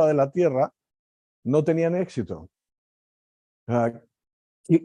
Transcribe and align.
de 0.00 0.14
la 0.14 0.30
Tierra 0.30 0.72
no 1.44 1.62
tenían 1.62 1.94
éxito. 1.94 2.48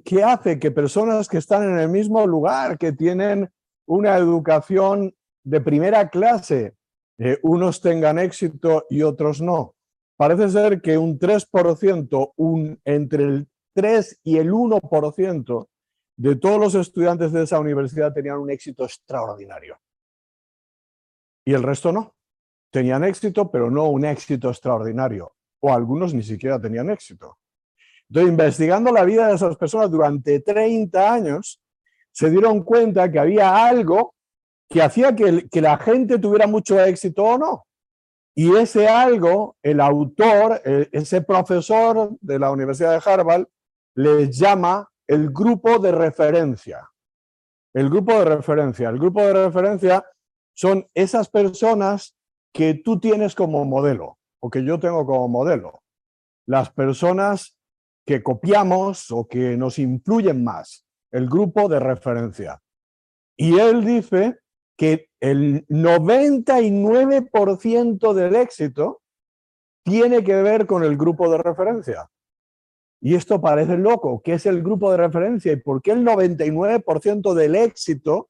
¿Qué 0.04 0.24
hace 0.24 0.60
que 0.60 0.72
personas 0.72 1.28
que 1.28 1.38
están 1.38 1.64
en 1.64 1.80
el 1.80 1.90
mismo 1.90 2.26
lugar, 2.28 2.78
que 2.78 2.92
tienen 2.92 3.50
una 3.88 4.18
educación 4.18 5.16
de 5.44 5.62
primera 5.62 6.10
clase, 6.10 6.76
eh, 7.20 7.40
unos 7.44 7.80
tengan 7.80 8.20
éxito 8.20 8.86
y 8.90 9.02
otros 9.04 9.42
no? 9.42 9.76
Parece 10.18 10.50
ser 10.50 10.82
que 10.82 10.98
un 10.98 11.20
3%, 11.20 12.34
un, 12.36 12.82
entre 12.84 13.24
el 13.24 13.48
3 13.76 14.22
y 14.24 14.38
el 14.38 14.52
1% 14.52 15.68
de 16.18 16.36
todos 16.36 16.60
los 16.60 16.76
estudiantes 16.76 17.32
de 17.32 17.44
esa 17.44 17.60
universidad 17.60 18.14
tenían 18.14 18.40
un 18.40 18.50
éxito 18.50 18.84
extraordinario. 18.84 19.80
Y 21.46 21.54
el 21.54 21.64
resto 21.64 21.92
no. 21.92 22.17
Tenían 22.72 23.04
éxito, 23.04 23.50
pero 23.50 23.72
no 23.72 23.86
un 23.86 24.06
éxito 24.06 24.50
extraordinario. 24.50 25.34
O 25.60 25.74
algunos 25.74 26.14
ni 26.14 26.24
siquiera 26.24 26.60
tenían 26.60 26.90
éxito. 26.90 27.38
Entonces, 28.10 28.32
investigando 28.32 28.92
la 28.92 29.04
vida 29.04 29.28
de 29.28 29.36
esas 29.36 29.58
personas 29.58 29.92
durante 29.92 30.40
30 30.40 31.14
años, 31.14 31.62
se 32.12 32.30
dieron 32.30 32.64
cuenta 32.64 33.12
que 33.12 33.20
había 33.20 33.68
algo 33.68 34.16
que 34.70 34.82
hacía 34.82 35.16
que, 35.16 35.48
la 35.62 35.78
gente 35.78 36.20
tuviera 36.20 36.48
mucho 36.48 36.84
éxito 36.84 37.24
o 37.24 37.38
no. 37.38 37.68
Y 38.36 38.56
ese 38.56 38.88
algo, 38.88 39.56
el 39.64 39.80
autor, 39.80 40.62
e, 40.64 40.90
ese 40.92 41.22
profesor 41.22 42.18
de 42.20 42.40
la 42.40 42.52
Universidad 42.52 42.92
de 42.92 43.10
Harvard, 43.12 43.46
le 43.96 44.32
llama 44.32 44.90
el 45.08 45.32
grupo 45.32 45.80
de 45.80 45.92
referencia. 45.92 46.90
El 47.74 47.90
grupo 47.90 48.14
de 48.14 48.26
referencia. 48.26 48.90
El 48.90 49.00
grupo 49.00 49.22
de 49.22 49.46
referencia 49.46 50.06
son 50.54 50.88
esas 50.94 51.30
personas 51.30 52.17
que 52.54 52.74
tú 52.74 53.00
tienes 53.00 53.36
como 53.36 53.64
modelo 53.66 54.18
o 54.40 54.50
que 54.50 54.64
yo 54.64 54.80
tengo 54.80 55.06
como 55.06 55.28
modelo. 55.28 55.84
Las 56.46 56.72
personas 56.72 57.58
que 58.06 58.24
copiamos 58.24 59.12
o 59.12 59.28
que 59.28 59.58
nos 59.58 59.80
influyen 59.80 60.44
más. 60.44 60.86
El 61.12 61.28
grupo 61.28 61.68
de 61.68 61.80
referencia. 61.80 62.62
Y 63.36 63.60
él 63.60 63.84
dice 63.86 64.40
que 64.78 65.10
el 65.20 65.68
99% 65.68 68.14
del 68.14 68.36
éxito 68.36 69.02
tiene 69.84 70.24
que 70.24 70.42
ver 70.42 70.68
con 70.68 70.84
el 70.84 70.98
grupo 70.98 71.30
de 71.30 71.38
referencia. 71.38 72.10
Y 73.02 73.16
esto 73.16 73.40
parece 73.40 73.78
loco, 73.78 74.22
¿qué 74.24 74.34
es 74.34 74.46
el 74.46 74.64
grupo 74.64 74.92
de 74.92 74.98
referencia? 74.98 75.52
¿Y 75.52 75.58
por 75.58 75.82
qué 75.82 75.92
el 75.92 76.04
99% 76.04 77.34
del 77.34 77.56
éxito 77.56 78.30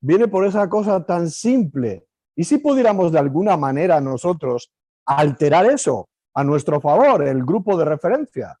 viene 0.00 0.28
por 0.28 0.44
esa 0.44 0.68
cosa 0.68 1.06
tan 1.06 1.30
simple? 1.30 2.06
¿Y 2.36 2.44
si 2.44 2.58
pudiéramos 2.58 3.12
de 3.12 3.18
alguna 3.18 3.56
manera 3.56 4.00
nosotros 4.00 4.72
alterar 5.06 5.66
eso 5.66 6.08
a 6.34 6.44
nuestro 6.44 6.80
favor, 6.80 7.26
el 7.26 7.44
grupo 7.44 7.76
de 7.76 7.84
referencia? 7.84 8.58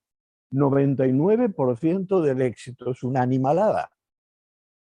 99% 0.52 2.20
del 2.20 2.42
éxito 2.42 2.90
es 2.90 3.02
una 3.02 3.22
animalada. 3.22 3.90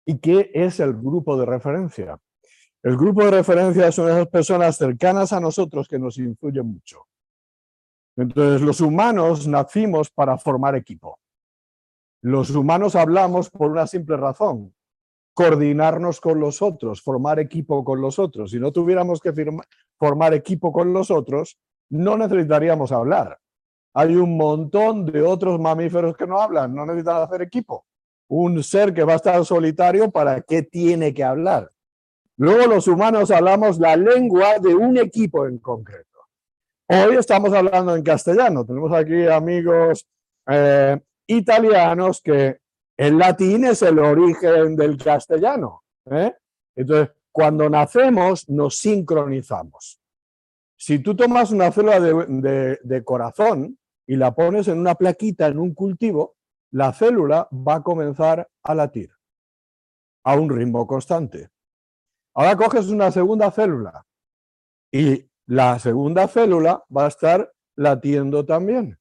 ¿Y 0.06 0.18
qué 0.20 0.52
es 0.54 0.80
el 0.80 0.94
grupo 0.94 1.38
de 1.38 1.46
referencia? 1.46 2.18
El 2.84 2.98
grupo 2.98 3.24
de 3.24 3.32
referencia 3.32 3.92
son 3.92 4.10
esas 4.10 4.28
personas 4.28 4.76
cercanas 4.78 5.34
a 5.34 5.40
nosotros 5.40 5.88
que 5.88 6.00
nos 6.00 6.18
influyen 6.18 6.68
mucho. 6.68 7.06
Entonces, 8.16 8.62
los 8.62 8.82
humanos 8.82 9.48
nacimos 9.48 10.10
para 10.10 10.38
formar 10.38 10.76
equipo. 10.76 11.20
Los 12.22 12.50
humanos 12.52 12.96
hablamos 12.96 13.50
por 13.50 13.72
una 13.72 13.88
simple 13.88 14.18
razón, 14.18 14.74
coordinarnos 15.34 16.20
con 16.20 16.40
los 16.40 16.62
otros, 16.62 17.02
formar 17.02 17.40
equipo 17.40 17.84
con 17.84 18.02
los 18.02 18.20
otros. 18.20 18.52
Si 18.52 18.60
no 18.60 18.72
tuviéramos 18.72 19.20
que 19.20 19.34
formar 19.98 20.34
equipo 20.34 20.72
con 20.72 20.94
los 20.94 21.12
otros, 21.12 21.58
no 21.90 22.18
necesitaríamos 22.18 22.92
hablar. 22.92 23.38
Hay 23.94 24.16
un 24.16 24.38
montón 24.38 25.06
de 25.06 25.22
otros 25.22 25.60
mamíferos 25.60 26.16
que 26.16 26.28
no 26.28 26.40
hablan, 26.40 26.74
no 26.74 26.86
necesitan 26.86 27.22
hacer 27.22 27.42
equipo. 27.42 27.86
Un 28.30 28.64
ser 28.64 28.94
que 28.94 29.04
va 29.04 29.14
a 29.14 29.18
estar 29.18 29.44
solitario, 29.46 30.10
¿para 30.10 30.42
qué 30.42 30.64
tiene 30.64 31.14
que 31.14 31.24
hablar? 31.24 31.70
Luego 32.38 32.68
los 32.68 32.88
humanos 32.88 33.30
hablamos 33.30 33.78
la 33.78 33.96
lengua 33.96 34.58
de 34.60 34.74
un 34.74 34.98
equipo 34.98 35.46
en 35.46 35.60
concreto. 35.60 36.08
Hoy 36.88 37.16
estamos 37.18 37.54
hablando 37.54 37.96
en 37.96 38.04
castellano. 38.04 38.66
Tenemos 38.66 38.92
aquí 38.94 39.28
amigos 39.28 40.08
eh, 40.50 41.00
italianos 41.28 42.22
que 42.22 42.61
el 43.02 43.18
latín 43.18 43.66
es 43.66 43.82
el 43.82 43.98
origen 43.98 44.76
del 44.76 44.96
castellano. 44.96 45.82
¿eh? 46.06 46.36
Entonces, 46.76 47.10
cuando 47.32 47.68
nacemos, 47.68 48.48
nos 48.48 48.78
sincronizamos. 48.78 50.00
Si 50.78 51.00
tú 51.00 51.16
tomas 51.16 51.50
una 51.50 51.72
célula 51.72 52.00
de, 52.00 53.04
corazón 53.04 53.80
y 54.06 54.18
la 54.18 54.36
pones 54.36 54.68
en 54.68 54.80
una 54.80 54.94
plaquita, 54.94 55.48
en 55.48 55.58
un 55.58 55.74
cultivo, 55.74 56.36
la 56.70 56.94
célula 56.94 57.50
va 57.52 57.78
a 57.78 57.82
comenzar 57.82 58.48
a 58.62 58.76
latir 58.76 59.10
a 60.24 60.36
un 60.36 60.52
ritmo 60.52 60.86
constante. 60.86 61.50
Ahora 62.36 62.56
coges 62.56 62.90
una 62.90 63.10
segunda 63.10 63.50
célula 63.50 64.06
y 64.92 65.28
la 65.48 65.80
segunda 65.80 66.28
célula 66.28 66.84
va 66.96 67.06
a 67.06 67.08
estar 67.08 67.52
latiendo 67.76 68.46
también. 68.46 69.00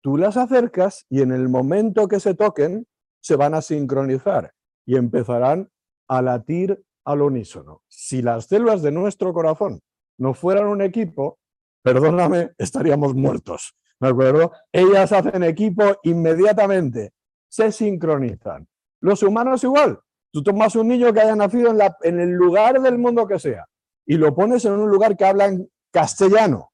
Tú 0.00 0.16
las 0.16 0.36
acercas 0.36 1.06
y 1.08 1.22
en 1.22 1.32
el 1.32 1.48
momento 1.48 2.06
que 2.06 2.20
se 2.20 2.34
toquen, 2.34 2.86
se 3.22 3.36
van 3.36 3.54
a 3.54 3.62
sincronizar 3.62 4.52
y 4.84 4.96
empezarán 4.96 5.70
a 6.08 6.20
latir 6.20 6.82
al 7.04 7.22
unísono. 7.22 7.82
Si 7.88 8.20
las 8.20 8.46
células 8.46 8.82
de 8.82 8.92
nuestro 8.92 9.32
corazón 9.32 9.80
no 10.18 10.34
fueran 10.34 10.66
un 10.66 10.82
equipo, 10.82 11.38
perdóname, 11.82 12.50
estaríamos 12.58 13.14
muertos. 13.14 13.74
¿De 13.98 14.08
acuerdo? 14.08 14.52
Ellas 14.72 15.12
hacen 15.12 15.44
equipo 15.44 15.84
inmediatamente, 16.02 17.12
se 17.48 17.70
sincronizan. 17.70 18.66
Los 19.00 19.22
humanos 19.22 19.62
igual. 19.64 20.00
Tú 20.32 20.42
tomas 20.42 20.74
un 20.76 20.88
niño 20.88 21.12
que 21.12 21.20
haya 21.20 21.36
nacido 21.36 21.70
en, 21.70 21.78
la, 21.78 21.96
en 22.02 22.18
el 22.18 22.30
lugar 22.30 22.80
del 22.80 22.98
mundo 22.98 23.26
que 23.26 23.38
sea 23.38 23.66
y 24.06 24.16
lo 24.16 24.34
pones 24.34 24.64
en 24.64 24.72
un 24.72 24.90
lugar 24.90 25.16
que 25.16 25.24
hablan 25.24 25.68
castellano. 25.92 26.72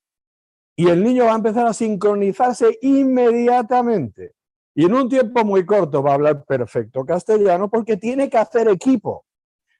Y 0.77 0.89
el 0.89 1.03
niño 1.03 1.25
va 1.25 1.33
a 1.33 1.37
empezar 1.37 1.67
a 1.67 1.75
sincronizarse 1.75 2.79
inmediatamente. 2.81 4.35
Y 4.79 4.85
en 4.85 4.95
un 4.95 5.09
tiempo 5.09 5.45
muy 5.45 5.67
corto 5.67 6.05
va 6.05 6.13
a 6.13 6.15
hablar 6.15 6.45
perfecto 6.45 7.05
castellano 7.05 7.69
porque 7.69 7.97
tiene 7.97 8.31
que 8.31 8.39
hacer 8.39 8.69
equipo. 8.69 9.27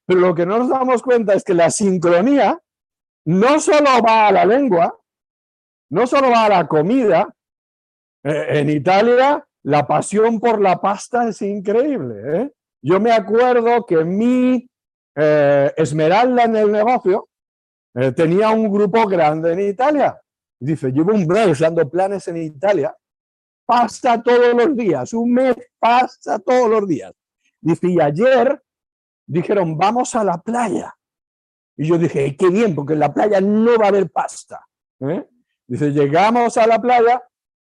Pero 0.05 0.19
lo 0.19 0.35
que 0.35 0.45
no 0.45 0.59
nos 0.59 0.71
damos 0.71 1.03
cuenta 1.03 1.35
es 1.35 1.45
que 1.45 1.55
la 1.55 1.71
sincronía 1.71 2.61
no 3.25 3.61
solo 3.61 4.03
va 4.05 4.27
a 4.27 4.33
la 4.33 4.45
lengua, 4.45 4.99
no 5.91 6.05
solo 6.05 6.31
va 6.31 6.47
a 6.47 6.49
la 6.49 6.67
comida. 6.67 7.33
Eh, 8.25 8.59
en 8.59 8.71
Italia 8.71 9.47
la 9.63 9.87
pasión 9.87 10.41
por 10.41 10.61
la 10.61 10.81
pasta 10.81 11.29
es 11.29 11.43
increíble. 11.43 12.17
¿eh? 12.35 12.53
Yo 12.83 12.99
me 12.99 13.13
acuerdo 13.13 13.87
que 13.87 14.05
mi 14.05 14.69
eh, 15.15 15.73
esmeralda 15.77 16.43
en 16.43 16.57
el 16.57 16.73
negocio 16.73 17.29
tenía 18.17 18.51
un 18.51 18.69
grupo 18.69 19.07
grande 19.07 19.53
en 19.53 19.61
Italia. 19.61 20.21
Dice, 20.59 20.91
llevo 20.91 21.15
un 21.15 21.25
mes 21.29 21.61
dando 21.61 21.89
planes 21.89 22.27
en 22.27 22.39
Italia, 22.39 22.97
pasa 23.69 24.23
todos 24.23 24.55
los 24.55 24.75
días, 24.75 25.13
un 25.13 25.35
mes 25.35 25.55
pasa 25.79 26.39
todos 26.39 26.71
los 26.71 26.89
días. 26.89 27.13
Dice, 27.61 27.91
y 27.91 28.01
ayer 28.01 28.63
dijeron, 29.27 29.77
vamos 29.77 30.15
a 30.15 30.25
la 30.25 30.39
playa. 30.39 30.97
Y 31.77 31.87
yo 31.87 31.99
dije, 31.99 32.35
qué 32.35 32.49
bien, 32.49 32.75
porque 32.75 32.95
en 32.95 33.01
la 33.01 33.13
playa 33.13 33.43
no 33.43 33.77
va 33.77 33.85
a 33.85 33.89
haber 33.89 34.11
pasta. 34.11 34.67
¿eh? 35.01 35.29
Dice, 35.67 35.91
llegamos 35.91 36.57
a 36.57 36.67
la 36.67 36.81
playa 36.81 37.23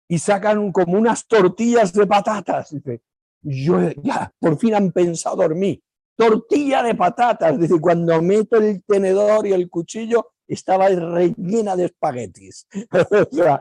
y 0.07 0.17
sacan 0.17 0.71
como 0.71 0.97
unas 0.97 1.27
tortillas 1.27 1.93
de 1.93 2.07
patatas. 2.07 2.71
Dice, 2.71 3.03
yo 3.43 3.91
ya, 4.01 4.33
por 4.39 4.57
fin 4.57 4.73
han 4.73 4.91
pensado 4.91 5.35
dormir 5.35 5.83
tortilla 6.21 6.83
de 6.83 6.95
patatas. 6.95 7.59
Dice, 7.59 7.79
cuando 7.79 8.21
meto 8.21 8.57
el 8.57 8.83
tenedor 8.83 9.47
y 9.47 9.53
el 9.53 9.69
cuchillo, 9.69 10.33
estaba 10.47 10.89
rellena 10.89 11.75
de 11.75 11.85
espaguetis. 11.85 12.67
o 12.91 13.35
sea, 13.35 13.59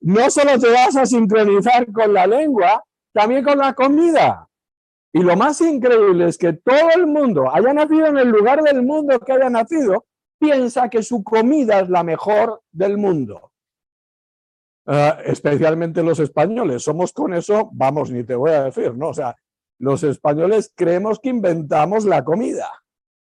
no 0.00 0.30
solo 0.30 0.58
te 0.58 0.70
vas 0.70 0.96
a 0.96 1.06
sincronizar 1.06 1.90
con 1.92 2.12
la 2.12 2.26
lengua, 2.26 2.82
también 3.12 3.44
con 3.44 3.58
la 3.58 3.74
comida. 3.74 4.48
Y 5.12 5.22
lo 5.22 5.36
más 5.36 5.60
increíble 5.60 6.28
es 6.28 6.38
que 6.38 6.52
todo 6.52 6.90
el 6.94 7.06
mundo, 7.06 7.52
haya 7.52 7.72
nacido 7.72 8.06
en 8.06 8.18
el 8.18 8.28
lugar 8.28 8.62
del 8.62 8.82
mundo 8.82 9.18
que 9.20 9.32
haya 9.32 9.50
nacido, 9.50 10.06
piensa 10.38 10.88
que 10.88 11.02
su 11.02 11.24
comida 11.24 11.80
es 11.80 11.88
la 11.88 12.04
mejor 12.04 12.62
del 12.70 12.98
mundo. 12.98 13.50
Ah, 14.86 15.18
especialmente 15.24 16.02
los 16.02 16.18
españoles. 16.18 16.82
Somos 16.82 17.12
con 17.12 17.34
eso, 17.34 17.68
vamos, 17.72 18.10
ni 18.10 18.24
te 18.24 18.34
voy 18.34 18.52
a 18.52 18.64
decir, 18.64 18.94
¿no? 18.94 19.08
O 19.08 19.14
sea, 19.14 19.36
los 19.78 20.02
españoles 20.02 20.72
creemos 20.74 21.18
que 21.20 21.28
inventamos 21.28 22.04
la 22.04 22.24
comida. 22.24 22.70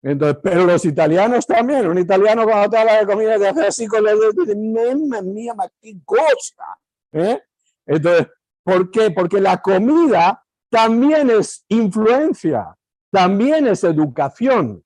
Entonces, 0.03 0.39
pero 0.43 0.65
los 0.65 0.85
italianos 0.85 1.47
también. 1.47 1.87
Un 1.87 1.99
italiano 1.99 2.45
cuando 2.45 2.71
te 2.71 2.79
habla 2.79 3.01
de 3.01 3.07
comida 3.07 3.39
te 3.39 3.49
hace 3.49 3.67
así 3.67 3.87
con 3.87 4.03
los 4.03 4.19
dedos 4.19 4.35
dice, 4.37 4.57
mamma 4.57 5.21
mía, 5.23 5.55
qué 5.81 5.97
cosa. 6.05 6.79
¿eh? 7.13 7.41
Entonces, 7.87 8.29
¿por 8.63 8.91
qué? 8.91 9.11
Porque 9.11 9.41
la 9.41 9.61
comida 9.61 10.45
también 10.71 11.31
es 11.31 11.65
influencia, 11.69 12.77
también 13.11 13.67
es 13.67 13.85
educación. 13.85 14.85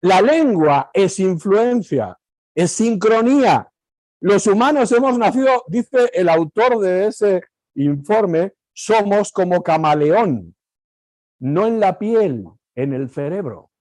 La 0.00 0.20
lengua 0.20 0.90
es 0.92 1.20
influencia, 1.20 2.18
es 2.54 2.72
sincronía. 2.72 3.70
Los 4.20 4.46
humanos 4.46 4.90
hemos 4.92 5.18
nacido, 5.18 5.62
dice 5.68 6.10
el 6.12 6.28
autor 6.28 6.78
de 6.80 7.06
ese 7.06 7.42
informe, 7.74 8.54
somos 8.72 9.30
como 9.30 9.62
camaleón, 9.62 10.56
no 11.38 11.66
en 11.66 11.80
la 11.80 11.98
piel, 11.98 12.46
en 12.74 12.92
el 12.94 13.10
cerebro. 13.10 13.71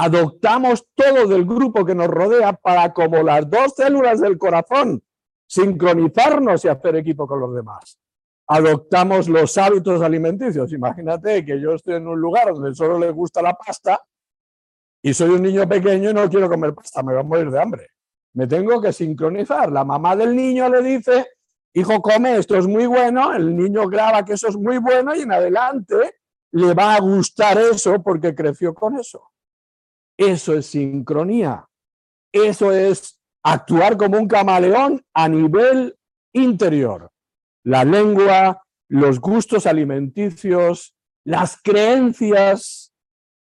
Adoptamos 0.00 0.86
todo 0.94 1.26
del 1.26 1.44
grupo 1.44 1.84
que 1.84 1.92
nos 1.92 2.06
rodea 2.06 2.52
para, 2.52 2.92
como 2.92 3.20
las 3.20 3.50
dos 3.50 3.74
células 3.74 4.20
del 4.20 4.38
corazón, 4.38 5.02
sincronizarnos 5.44 6.64
y 6.64 6.68
hacer 6.68 6.94
equipo 6.94 7.26
con 7.26 7.40
los 7.40 7.52
demás. 7.52 7.98
Adoptamos 8.46 9.28
los 9.28 9.58
hábitos 9.58 10.00
alimenticios. 10.00 10.72
Imagínate 10.72 11.44
que 11.44 11.60
yo 11.60 11.72
estoy 11.72 11.96
en 11.96 12.06
un 12.06 12.20
lugar 12.20 12.54
donde 12.54 12.76
solo 12.76 12.96
le 12.96 13.10
gusta 13.10 13.42
la 13.42 13.54
pasta 13.54 14.00
y 15.02 15.12
soy 15.12 15.30
un 15.30 15.42
niño 15.42 15.68
pequeño 15.68 16.10
y 16.10 16.14
no 16.14 16.30
quiero 16.30 16.48
comer 16.48 16.76
pasta, 16.76 17.02
me 17.02 17.14
voy 17.14 17.20
a 17.20 17.24
morir 17.24 17.50
de 17.50 17.60
hambre. 17.60 17.88
Me 18.34 18.46
tengo 18.46 18.80
que 18.80 18.92
sincronizar. 18.92 19.72
La 19.72 19.84
mamá 19.84 20.14
del 20.14 20.36
niño 20.36 20.68
le 20.68 20.80
dice, 20.80 21.26
hijo, 21.74 22.00
come, 22.00 22.36
esto 22.36 22.54
es 22.54 22.68
muy 22.68 22.86
bueno, 22.86 23.34
el 23.34 23.56
niño 23.56 23.88
graba 23.88 24.24
que 24.24 24.34
eso 24.34 24.46
es 24.46 24.56
muy 24.56 24.78
bueno 24.78 25.12
y 25.16 25.22
en 25.22 25.32
adelante 25.32 26.20
le 26.52 26.72
va 26.72 26.94
a 26.94 27.00
gustar 27.00 27.58
eso 27.58 28.00
porque 28.00 28.32
creció 28.32 28.72
con 28.72 28.96
eso. 28.96 29.32
Eso 30.18 30.54
es 30.54 30.66
sincronía. 30.66 31.68
Eso 32.32 32.72
es 32.72 33.18
actuar 33.42 33.96
como 33.96 34.18
un 34.18 34.28
camaleón 34.28 35.02
a 35.14 35.28
nivel 35.28 35.96
interior. 36.32 37.10
La 37.64 37.84
lengua, 37.84 38.62
los 38.88 39.20
gustos 39.20 39.66
alimenticios, 39.66 40.94
las 41.24 41.60
creencias, 41.62 42.92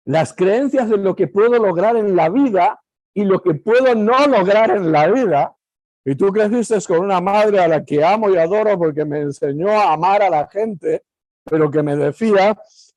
las 0.05 0.33
creencias 0.33 0.89
de 0.89 0.97
lo 0.97 1.15
que 1.15 1.29
puedo 1.29 1.59
lograr 1.59 1.97
en 1.97 2.17
la 2.17 2.29
vida 2.29 2.81
y 3.15 3.25
lo 3.25 3.41
que 3.41 3.55
puedo 3.55 3.95
no 3.95 4.27
lograr 4.27 4.71
en 4.71 4.91
la 4.91 5.09
vida. 5.09 5.57
Y 6.05 6.15
tú 6.17 6.33
creciste 6.33 6.79
con 6.87 7.01
una 7.01 7.21
madre 7.21 7.61
a 7.61 7.69
la 7.69 7.85
que 7.85 8.05
amo 8.05 8.31
y 8.31 8.37
adoro 8.37 8.79
porque 8.79 9.05
me 9.05 9.21
enseñó 9.21 9.71
a 9.71 9.93
amar 9.93 10.23
a 10.23 10.31
la 10.31 10.47
gente, 10.49 11.03
pero 11.45 11.71
que 11.71 11.83
me 11.83 11.97
decía, 11.97 12.57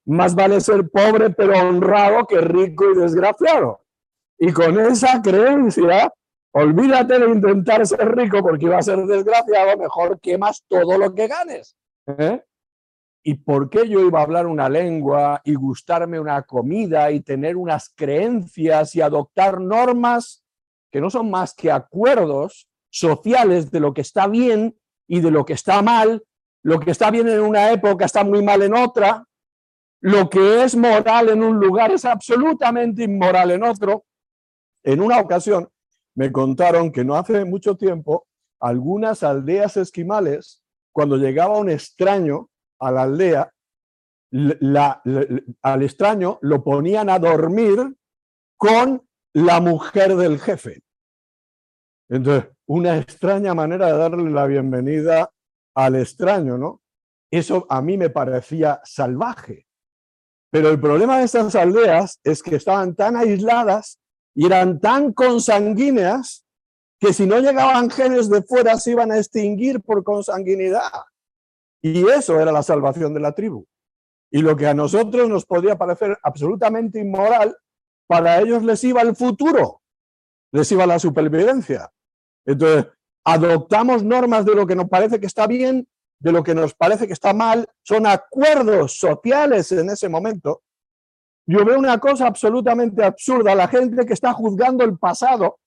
más 0.10 0.34
vale 0.34 0.60
ser 0.60 0.90
pobre 0.90 1.30
pero 1.30 1.54
honrado 1.60 2.26
que 2.26 2.42
rico 2.42 2.92
y 2.92 2.98
desgraciado. 2.98 3.82
Y 4.40 4.52
con 4.52 4.80
esa 4.80 5.22
creencia, 5.22 6.12
olvídate 6.52 7.20
de 7.20 7.30
intentar 7.30 7.86
ser 7.86 8.16
rico 8.16 8.42
porque 8.42 8.66
iba 8.66 8.78
a 8.78 8.82
ser 8.82 9.00
desgraciado, 9.06 9.78
mejor 9.78 10.20
quemas 10.20 10.64
todo 10.68 10.98
lo 10.98 11.14
que 11.14 11.28
ganes. 11.28 11.76
¿eh? 12.08 12.44
¿Y 13.24 13.36
por 13.36 13.70
qué 13.70 13.88
yo 13.88 14.00
iba 14.00 14.20
a 14.20 14.24
hablar 14.24 14.48
una 14.48 14.68
lengua 14.68 15.42
y 15.44 15.54
gustarme 15.54 16.20
una 16.20 16.42
comida 16.42 17.12
y 17.12 17.20
tener 17.20 17.56
unas 17.56 17.94
creencias 17.96 18.96
y 18.96 19.02
adoptar 19.02 19.62
normas 19.62 20.44
que 20.92 21.02
no 21.02 21.12
son 21.12 21.30
más 21.30 21.54
que 21.54 21.72
acuerdos 21.72 22.68
sociales 22.90 23.70
de 23.70 23.80
lo 23.80 23.94
que 23.94 24.02
está 24.02 24.26
bien 24.26 24.76
y 25.08 25.20
de 25.20 25.30
lo 25.30 25.46
que 25.46 25.54
está 25.54 25.84
mal? 25.84 26.24
Lo 26.64 26.80
que 26.80 26.92
está 26.92 27.12
bien 27.12 27.30
en 27.30 27.42
una 27.42 27.72
época 27.72 28.06
está 28.06 28.24
muy 28.24 28.44
mal 28.44 28.64
en 28.64 28.74
otra, 28.74 29.26
lo 30.02 30.30
que 30.30 30.64
es 30.64 30.76
moral 30.76 31.30
en 31.30 31.44
un 31.44 31.60
lugar 31.60 31.92
es 31.92 32.06
absolutamente 32.06 33.04
inmoral 33.04 33.52
en 33.52 33.64
otro. 33.64 34.06
En 34.84 35.02
una 35.02 35.20
ocasión 35.20 35.70
me 36.16 36.32
contaron 36.32 36.92
que 36.92 37.04
no 37.04 37.16
hace 37.16 37.44
mucho 37.46 37.76
tiempo 37.76 38.28
algunas 38.62 39.24
aldeas 39.24 39.78
esquimales, 39.78 40.64
cuando 40.92 41.18
llegaba 41.18 41.58
un 41.58 41.70
extraño 41.70 42.50
a 42.80 42.92
la 42.92 43.04
aldea, 43.04 43.54
al 45.62 45.84
extraño 45.84 46.40
lo 46.42 46.64
ponían 46.64 47.10
a 47.10 47.20
dormir 47.20 47.96
con 48.58 49.08
la 49.34 49.60
mujer 49.62 50.16
del 50.16 50.40
jefe. 50.40 50.82
Entonces, 52.10 52.52
una 52.68 52.98
extraña 52.98 53.54
manera 53.54 53.88
de 53.88 53.98
darle 53.98 54.30
la 54.30 54.46
bienvenida 54.46 55.32
al 55.76 55.96
extraño, 55.96 56.58
¿no? 56.58 56.82
Eso 57.32 57.66
a 57.70 57.82
mí 57.82 57.98
me 57.98 58.10
parecía 58.10 58.82
salvaje. 58.84 59.69
Pero 60.52 60.70
el 60.70 60.80
problema 60.80 61.20
de 61.20 61.26
estas 61.26 61.56
aldeas 61.56 62.20
es 62.24 62.42
que 62.42 62.56
estaban 62.56 62.96
tan 62.96 63.16
aisladas 63.16 64.00
y 64.36 64.46
eran 64.46 64.80
tan 64.80 65.14
consanguíneas 65.14 66.46
que 67.00 67.14
si 67.14 67.26
no 67.26 67.40
llegaban 67.40 67.90
genes 67.90 68.30
de 68.30 68.42
fuera 68.42 68.78
se 68.78 68.92
iban 68.92 69.12
a 69.12 69.18
extinguir 69.18 69.82
por 69.82 70.04
consanguinidad. 70.04 70.92
Y 71.82 72.08
eso 72.10 72.40
era 72.40 72.52
la 72.52 72.64
salvación 72.64 73.14
de 73.14 73.22
la 73.22 73.34
tribu. 73.34 73.66
Y 74.32 74.42
lo 74.42 74.56
que 74.56 74.68
a 74.68 74.74
nosotros 74.74 75.30
nos 75.30 75.46
podría 75.46 75.78
parecer 75.78 76.18
absolutamente 76.24 77.00
inmoral, 77.00 77.56
para 78.08 78.40
ellos 78.42 78.64
les 78.64 78.84
iba 78.84 79.02
el 79.02 79.16
futuro, 79.16 79.82
les 80.52 80.72
iba 80.72 80.86
la 80.86 81.00
supervivencia. 81.00 81.92
Entonces, 82.46 82.88
adoptamos 83.24 84.04
normas 84.04 84.46
de 84.46 84.56
lo 84.56 84.68
que 84.68 84.76
nos 84.76 84.90
parece 84.90 85.20
que 85.20 85.28
está 85.28 85.48
bien 85.48 85.88
de 86.20 86.32
lo 86.32 86.44
que 86.44 86.54
nos 86.54 86.74
parece 86.74 87.08
que 87.08 87.14
está 87.14 87.34
mal, 87.34 87.68
son 87.82 88.06
acuerdos 88.06 89.00
sociales 89.00 89.72
en 89.72 89.90
ese 89.90 90.10
momento. 90.10 90.64
Yo 91.48 91.66
veo 91.66 91.80
una 91.80 91.98
cosa 91.98 92.28
absolutamente 92.28 93.04
absurda, 93.04 93.56
la 93.56 93.68
gente 93.68 94.06
que 94.06 94.14
está 94.14 94.34
juzgando 94.34 94.84
el 94.84 95.00
pasado 95.00 95.60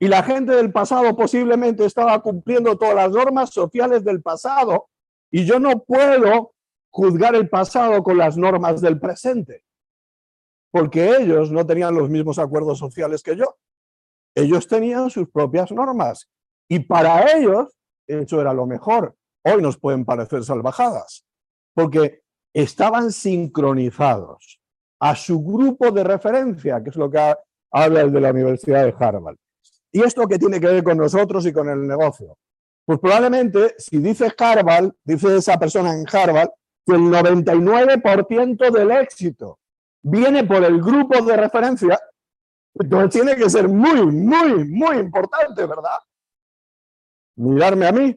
y 0.00 0.08
la 0.08 0.22
gente 0.22 0.52
del 0.52 0.72
pasado 0.72 1.14
posiblemente 1.14 1.84
estaba 1.84 2.20
cumpliendo 2.20 2.76
todas 2.76 2.96
las 2.96 3.10
normas 3.10 3.50
sociales 3.50 4.02
del 4.02 4.22
pasado 4.22 4.88
y 5.30 5.44
yo 5.44 5.60
no 5.60 5.84
puedo 5.84 6.54
juzgar 6.90 7.34
el 7.34 7.48
pasado 7.48 8.02
con 8.02 8.18
las 8.18 8.36
normas 8.36 8.80
del 8.80 8.98
presente, 8.98 9.64
porque 10.72 11.16
ellos 11.18 11.52
no 11.52 11.66
tenían 11.66 11.94
los 11.94 12.08
mismos 12.08 12.38
acuerdos 12.38 12.78
sociales 12.78 13.22
que 13.22 13.36
yo. 13.36 13.56
Ellos 14.34 14.66
tenían 14.66 15.10
sus 15.10 15.28
propias 15.30 15.70
normas 15.70 16.28
y 16.68 16.80
para 16.80 17.36
ellos 17.36 17.76
eso 18.06 18.40
era 18.40 18.52
lo 18.52 18.66
mejor 18.66 19.14
hoy 19.44 19.62
nos 19.62 19.78
pueden 19.78 20.04
parecer 20.04 20.44
salvajadas, 20.44 21.24
porque 21.74 22.22
estaban 22.52 23.12
sincronizados 23.12 24.60
a 25.00 25.14
su 25.14 25.42
grupo 25.42 25.90
de 25.90 26.04
referencia, 26.04 26.82
que 26.82 26.90
es 26.90 26.96
lo 26.96 27.10
que 27.10 27.34
habla 27.72 28.00
el 28.00 28.12
de 28.12 28.20
la 28.20 28.30
Universidad 28.30 28.84
de 28.84 28.94
Harvard. 28.98 29.36
¿Y 29.92 30.02
esto 30.02 30.26
qué 30.26 30.38
tiene 30.38 30.60
que 30.60 30.66
ver 30.66 30.82
con 30.82 30.98
nosotros 30.98 31.44
y 31.46 31.52
con 31.52 31.68
el 31.68 31.86
negocio? 31.86 32.38
Pues 32.84 32.98
probablemente, 32.98 33.74
si 33.78 33.98
dice 33.98 34.32
Harvard, 34.36 34.92
dice 35.04 35.36
esa 35.36 35.58
persona 35.58 35.94
en 35.94 36.04
Harvard, 36.10 36.50
que 36.86 36.94
el 36.94 37.02
99% 37.02 38.70
del 38.70 38.90
éxito 38.90 39.58
viene 40.02 40.44
por 40.44 40.62
el 40.64 40.82
grupo 40.82 41.22
de 41.22 41.36
referencia, 41.36 41.98
entonces 42.74 43.22
tiene 43.22 43.36
que 43.36 43.48
ser 43.48 43.68
muy, 43.68 44.04
muy, 44.06 44.64
muy 44.64 44.98
importante, 44.98 45.64
¿verdad? 45.66 45.98
Mirarme 47.36 47.86
a 47.86 47.92
mí, 47.92 48.16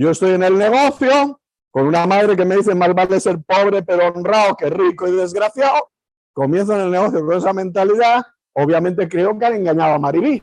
yo 0.00 0.10
estoy 0.10 0.32
en 0.32 0.44
el 0.44 0.56
negocio 0.56 1.40
con 1.70 1.86
una 1.86 2.06
madre 2.06 2.36
que 2.36 2.44
me 2.44 2.56
dice 2.56 2.74
más 2.74 2.94
vale 2.94 3.18
ser 3.18 3.40
pobre 3.42 3.82
pero 3.82 4.08
honrado 4.08 4.56
que 4.56 4.70
rico 4.70 5.08
y 5.08 5.12
desgraciado. 5.12 5.90
Comienzo 6.32 6.74
en 6.74 6.82
el 6.82 6.90
negocio 6.90 7.24
con 7.24 7.36
esa 7.36 7.52
mentalidad. 7.52 8.22
Obviamente 8.52 9.08
creo 9.08 9.36
que 9.36 9.46
han 9.46 9.54
engañado 9.54 9.94
a 9.94 9.98
Maribí. 9.98 10.40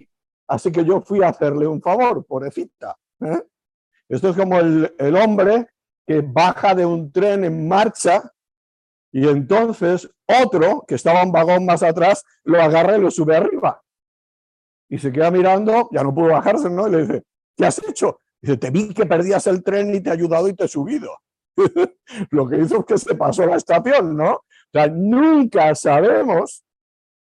Así 0.48 0.72
que 0.72 0.84
yo 0.84 1.02
fui 1.02 1.24
a 1.24 1.30
hacerle 1.30 1.68
un 1.68 1.82
favor, 1.82 2.26
pobrecita. 2.26 2.98
¿eh? 3.22 3.42
Esto 4.10 4.30
es 4.30 4.36
como 4.36 4.60
el, 4.60 4.94
el 5.00 5.16
hombre 5.16 5.68
que 6.06 6.22
baja 6.22 6.76
de 6.76 6.86
un 6.86 7.12
tren 7.12 7.46
en 7.46 7.68
marcha 7.68 8.32
y 9.12 9.26
entonces 9.28 10.10
otro, 10.28 10.84
que 10.86 10.96
estaba 10.96 11.24
un 11.24 11.32
vagón 11.32 11.66
más 11.66 11.82
atrás, 11.82 12.26
lo 12.44 12.62
agarra 12.62 12.98
y 12.98 13.02
lo 13.02 13.10
sube 13.10 13.38
arriba. 13.38 13.82
Y 14.90 14.98
se 14.98 15.14
queda 15.14 15.32
mirando, 15.32 15.88
ya 15.94 16.04
no 16.04 16.14
pudo 16.14 16.34
bajarse, 16.34 16.70
¿no? 16.70 16.88
Y 16.88 16.92
le 16.92 16.98
dice, 17.04 17.24
¿qué 17.56 17.66
has 17.66 17.82
hecho? 17.88 18.20
Dice, 18.46 18.58
te 18.58 18.70
vi 18.70 18.94
que 18.94 19.08
perdías 19.08 19.48
el 19.48 19.64
tren 19.64 19.96
y 19.96 20.02
te 20.02 20.12
he 20.12 20.14
ayudado 20.14 20.48
y 20.48 20.54
te 20.54 20.66
he 20.66 20.68
subido. 20.68 21.10
Lo 22.30 22.48
que 22.48 22.60
hizo 22.60 22.82
es 22.82 22.86
que 22.86 22.98
se 23.00 23.16
pasó 23.16 23.44
la 23.44 23.56
estación, 23.56 24.16
¿no? 24.16 24.34
O 24.34 24.44
sea, 24.72 24.86
nunca 24.88 25.74
sabemos 25.74 26.64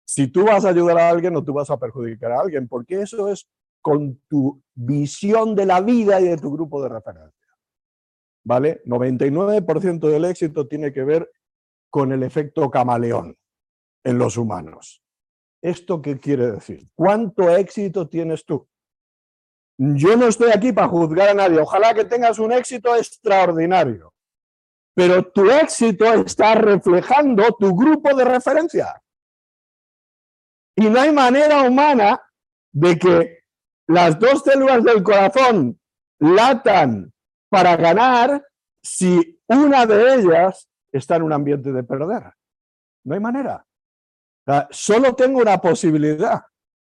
si 0.04 0.26
tú 0.26 0.44
vas 0.46 0.64
a 0.64 0.70
ayudar 0.70 0.98
a 0.98 1.10
alguien 1.10 1.36
o 1.36 1.44
tú 1.44 1.52
vas 1.52 1.70
a 1.70 1.78
perjudicar 1.78 2.32
a 2.32 2.40
alguien, 2.40 2.66
porque 2.66 3.02
eso 3.02 3.28
es 3.28 3.48
con 3.80 4.20
tu 4.28 4.60
visión 4.74 5.54
de 5.54 5.64
la 5.64 5.80
vida 5.80 6.20
y 6.20 6.24
de 6.24 6.38
tu 6.38 6.50
grupo 6.50 6.82
de 6.82 6.88
referencia. 6.88 7.56
¿Vale? 8.42 8.82
99% 8.84 10.00
del 10.00 10.24
éxito 10.24 10.66
tiene 10.66 10.92
que 10.92 11.04
ver 11.04 11.30
con 11.88 12.10
el 12.10 12.24
efecto 12.24 12.68
camaleón 12.68 13.36
en 14.02 14.18
los 14.18 14.36
humanos. 14.36 15.04
¿Esto 15.62 16.02
qué 16.02 16.18
quiere 16.18 16.50
decir? 16.50 16.88
¿Cuánto 16.96 17.48
éxito 17.48 18.08
tienes 18.08 18.44
tú? 18.44 18.66
Yo 19.84 20.16
no 20.16 20.28
estoy 20.28 20.52
aquí 20.52 20.72
para 20.72 20.86
juzgar 20.86 21.30
a 21.30 21.34
nadie. 21.34 21.58
Ojalá 21.58 21.92
que 21.92 22.04
tengas 22.04 22.38
un 22.38 22.52
éxito 22.52 22.94
extraordinario. 22.94 24.14
Pero 24.94 25.26
tu 25.32 25.50
éxito 25.50 26.04
está 26.14 26.54
reflejando 26.54 27.50
tu 27.58 27.74
grupo 27.74 28.14
de 28.14 28.24
referencia. 28.24 29.02
Y 30.76 30.88
no 30.88 31.00
hay 31.00 31.10
manera 31.10 31.62
humana 31.62 32.22
de 32.72 32.96
que 32.96 33.38
las 33.88 34.20
dos 34.20 34.44
células 34.44 34.84
del 34.84 35.02
corazón 35.02 35.80
latan 36.20 37.12
para 37.48 37.74
ganar 37.76 38.40
si 38.84 39.40
una 39.48 39.84
de 39.84 40.14
ellas 40.14 40.68
está 40.92 41.16
en 41.16 41.22
un 41.22 41.32
ambiente 41.32 41.72
de 41.72 41.82
perder. 41.82 42.32
No 43.04 43.14
hay 43.14 43.20
manera. 43.20 43.66
solo 44.70 45.16
tengo 45.16 45.40
una 45.40 45.60
posibilidad, 45.60 46.40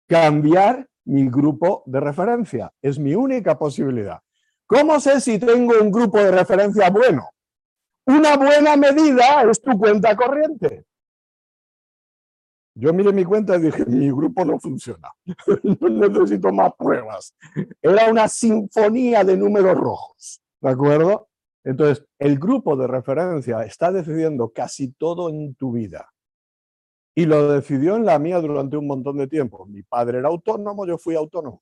cambiar 0.06 0.86
mi 1.06 1.30
grupo 1.30 1.84
de 1.86 2.00
referencia. 2.00 2.72
Es 2.82 3.00
mi 3.00 3.16
única 3.16 3.58
posibilidad. 3.58 4.20
¿Cómo 4.66 5.00
sé 5.00 5.22
si 5.22 5.40
tengo 5.40 5.74
un 5.82 5.92
grupo 5.92 6.18
de 6.18 6.32
referencia 6.32 6.90
bueno? 6.90 7.30
Una 8.06 8.38
buena 8.38 8.76
medida 8.76 9.44
es 9.50 9.62
tu 9.62 9.78
cuenta 9.78 10.16
corriente. 10.16 10.86
Yo 12.76 12.92
miré 12.92 13.14
mi 13.14 13.24
cuenta 13.24 13.56
y 13.56 13.62
dije, 13.62 13.86
mi 13.86 14.10
grupo 14.10 14.44
no 14.44 14.60
funciona. 14.60 15.10
necesito 15.64 16.52
más 16.52 16.74
pruebas. 16.78 17.36
Era 17.82 18.10
una 18.10 18.28
sinfonía 18.28 19.24
de 19.24 19.38
números 19.38 19.78
rojos. 19.78 20.42
¿De 20.60 20.70
acuerdo? 20.70 21.30
Entonces, 21.64 22.06
el 22.20 22.40
grupo 22.40 22.76
de 22.76 22.88
referencia 22.88 23.64
está 23.64 23.92
decidiendo 23.92 24.50
casi 24.50 24.92
todo 24.92 25.30
en 25.30 25.56
tu 25.56 25.72
vida. 25.72 26.13
Y 27.16 27.26
lo 27.26 27.52
decidió 27.52 27.96
en 27.96 28.06
la 28.06 28.18
mía 28.18 28.40
durante 28.40 28.76
un 28.76 28.88
montón 28.88 29.18
de 29.18 29.28
tiempo. 29.28 29.66
Mi 29.66 29.84
padre 29.84 30.20
era 30.20 30.30
autónomo, 30.30 30.86
yo 30.86 30.98
fui 30.98 31.16
autónomo. 31.16 31.62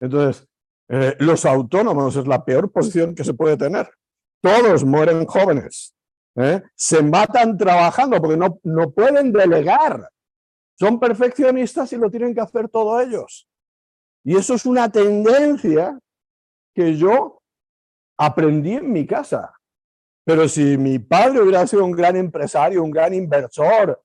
Entonces, 0.00 0.48
eh, 0.88 1.16
los 1.20 1.46
autónomos 1.46 2.16
es 2.16 2.26
la 2.26 2.44
peor 2.44 2.70
posición 2.70 3.14
que 3.14 3.24
se 3.24 3.34
puede 3.34 3.56
tener. 3.56 3.88
Todos 4.40 4.84
mueren 4.84 5.24
jóvenes. 5.24 5.94
¿eh? 6.36 6.62
Se 6.74 7.02
matan 7.02 7.56
trabajando 7.56 8.20
porque 8.20 8.36
no, 8.36 8.58
no 8.64 8.90
pueden 8.90 9.32
delegar. 9.32 10.10
Son 10.78 10.98
perfeccionistas 10.98 11.92
y 11.92 11.96
lo 11.96 12.10
tienen 12.10 12.34
que 12.34 12.40
hacer 12.40 12.68
todos 12.68 13.02
ellos. 13.02 13.48
Y 14.24 14.36
eso 14.36 14.54
es 14.54 14.66
una 14.66 14.90
tendencia 14.90 15.98
que 16.74 16.96
yo 16.96 17.40
aprendí 18.18 18.72
en 18.72 18.92
mi 18.92 19.06
casa. 19.06 19.54
Pero 20.24 20.48
si 20.48 20.76
mi 20.78 20.98
padre 20.98 21.42
hubiera 21.42 21.66
sido 21.66 21.84
un 21.84 21.92
gran 21.92 22.16
empresario, 22.16 22.82
un 22.82 22.90
gran 22.90 23.12
inversor, 23.14 24.02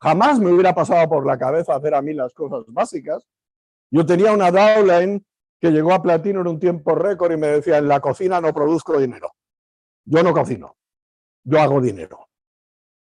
jamás 0.00 0.38
me 0.38 0.52
hubiera 0.52 0.74
pasado 0.74 1.08
por 1.08 1.26
la 1.26 1.38
cabeza 1.38 1.74
hacer 1.74 1.94
a 1.94 2.02
mí 2.02 2.14
las 2.14 2.32
cosas 2.32 2.64
básicas. 2.68 3.26
Yo 3.90 4.04
tenía 4.04 4.32
una 4.32 4.50
downline 4.50 5.24
que 5.60 5.70
llegó 5.70 5.92
a 5.92 6.02
platino 6.02 6.40
en 6.40 6.46
un 6.46 6.60
tiempo 6.60 6.94
récord 6.94 7.32
y 7.32 7.36
me 7.36 7.48
decía, 7.48 7.78
en 7.78 7.88
la 7.88 8.00
cocina 8.00 8.40
no 8.40 8.52
produzco 8.52 8.98
dinero. 8.98 9.32
Yo 10.04 10.22
no 10.22 10.32
cocino, 10.32 10.76
yo 11.44 11.60
hago 11.60 11.80
dinero. 11.80 12.28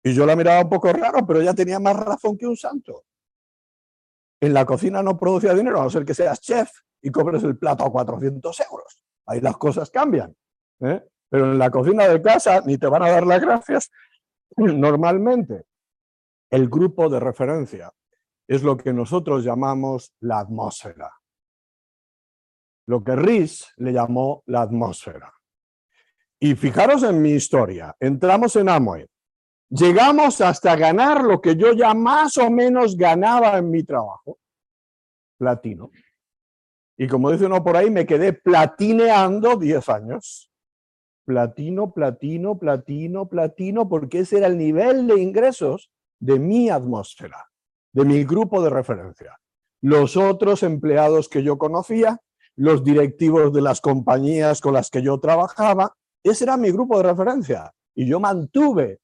Y 0.04 0.14
yo 0.14 0.26
la 0.26 0.36
miraba 0.36 0.62
un 0.62 0.70
poco 0.70 0.92
raro, 0.92 1.26
pero 1.26 1.42
ella 1.42 1.54
tenía 1.54 1.80
más 1.80 1.96
razón 1.96 2.38
que 2.38 2.48
un 2.48 2.58
santo. 2.58 3.04
En 4.42 4.54
la 4.54 4.66
cocina 4.66 5.04
no 5.04 5.18
producía 5.18 5.54
dinero, 5.54 5.80
a 5.80 5.84
no 5.84 5.90
ser 5.90 6.04
que 6.04 6.16
seas 6.16 6.42
chef 6.42 6.72
y 7.02 7.12
cobres 7.12 7.44
el 7.44 7.58
plato 7.58 7.86
a 7.86 7.92
400 7.92 8.60
euros. 8.72 9.04
Ahí 9.28 9.40
las 9.40 9.58
cosas 9.58 9.92
cambian. 9.92 10.36
¿eh? 10.80 11.04
Pero 11.30 11.52
en 11.52 11.60
la 11.60 11.70
cocina 11.70 12.08
de 12.08 12.22
casa 12.22 12.62
ni 12.66 12.78
te 12.78 12.88
van 12.88 13.04
a 13.04 13.12
dar 13.12 13.28
las 13.28 13.40
gracias 13.40 13.92
normalmente. 14.58 15.66
El 16.52 16.68
grupo 16.68 17.08
de 17.08 17.22
referencia 17.22 17.94
es 18.46 18.62
lo 18.62 18.76
que 18.76 18.92
nosotros 18.92 19.46
llamamos 19.46 20.14
la 20.20 20.40
atmósfera. 20.40 21.10
Lo 22.88 23.02
que 23.02 23.16
Riz 23.16 23.68
le 23.78 23.94
llamó 23.94 24.44
la 24.48 24.64
atmósfera. 24.64 25.34
Y 26.42 26.56
fijaros 26.56 27.04
en 27.04 27.22
mi 27.22 27.32
historia. 27.32 27.96
Entramos 28.02 28.58
en 28.58 28.68
Amway. 28.68 29.08
Llegamos 29.70 30.42
hasta 30.42 30.76
ganar 30.76 31.24
lo 31.24 31.40
que 31.40 31.56
yo 31.56 31.72
ya 31.72 31.94
más 31.94 32.36
o 32.36 32.52
menos 32.52 32.98
ganaba 32.98 33.58
en 33.58 33.72
mi 33.72 33.84
trabajo. 33.84 34.38
Platino. 35.38 35.90
Y 36.98 37.08
como 37.08 37.32
dice 37.32 37.46
uno 37.46 37.64
por 37.64 37.78
ahí, 37.78 37.90
me 37.90 38.06
quedé 38.06 38.34
platineando 38.34 39.56
10 39.56 39.88
años. 39.88 40.52
Platino, 41.24 41.94
platino, 41.94 42.60
platino, 42.60 43.30
platino, 43.30 43.88
porque 43.88 44.20
ese 44.20 44.40
era 44.40 44.48
el 44.48 44.58
nivel 44.58 45.08
de 45.08 45.22
ingresos 45.22 45.90
de 46.22 46.40
mi 46.40 46.70
atmósfera, 46.70 47.50
de 47.92 48.06
mi 48.06 48.24
grupo 48.24 48.64
de 48.64 48.70
referencia. 48.70 49.38
Los 49.82 50.16
otros 50.16 50.64
empleados 50.64 51.28
que 51.28 51.44
yo 51.44 51.58
conocía, 51.58 52.22
los 52.56 52.86
directivos 52.86 53.52
de 53.52 53.62
las 53.62 53.82
compañías 53.82 54.62
con 54.62 54.74
las 54.74 54.90
que 54.90 55.02
yo 55.02 55.20
trabajaba, 55.20 55.94
ese 56.24 56.46
era 56.46 56.56
mi 56.56 56.72
grupo 56.72 56.98
de 56.98 57.10
referencia. 57.10 57.74
Y 57.94 58.06
yo 58.06 58.22
mantuve 58.22 59.02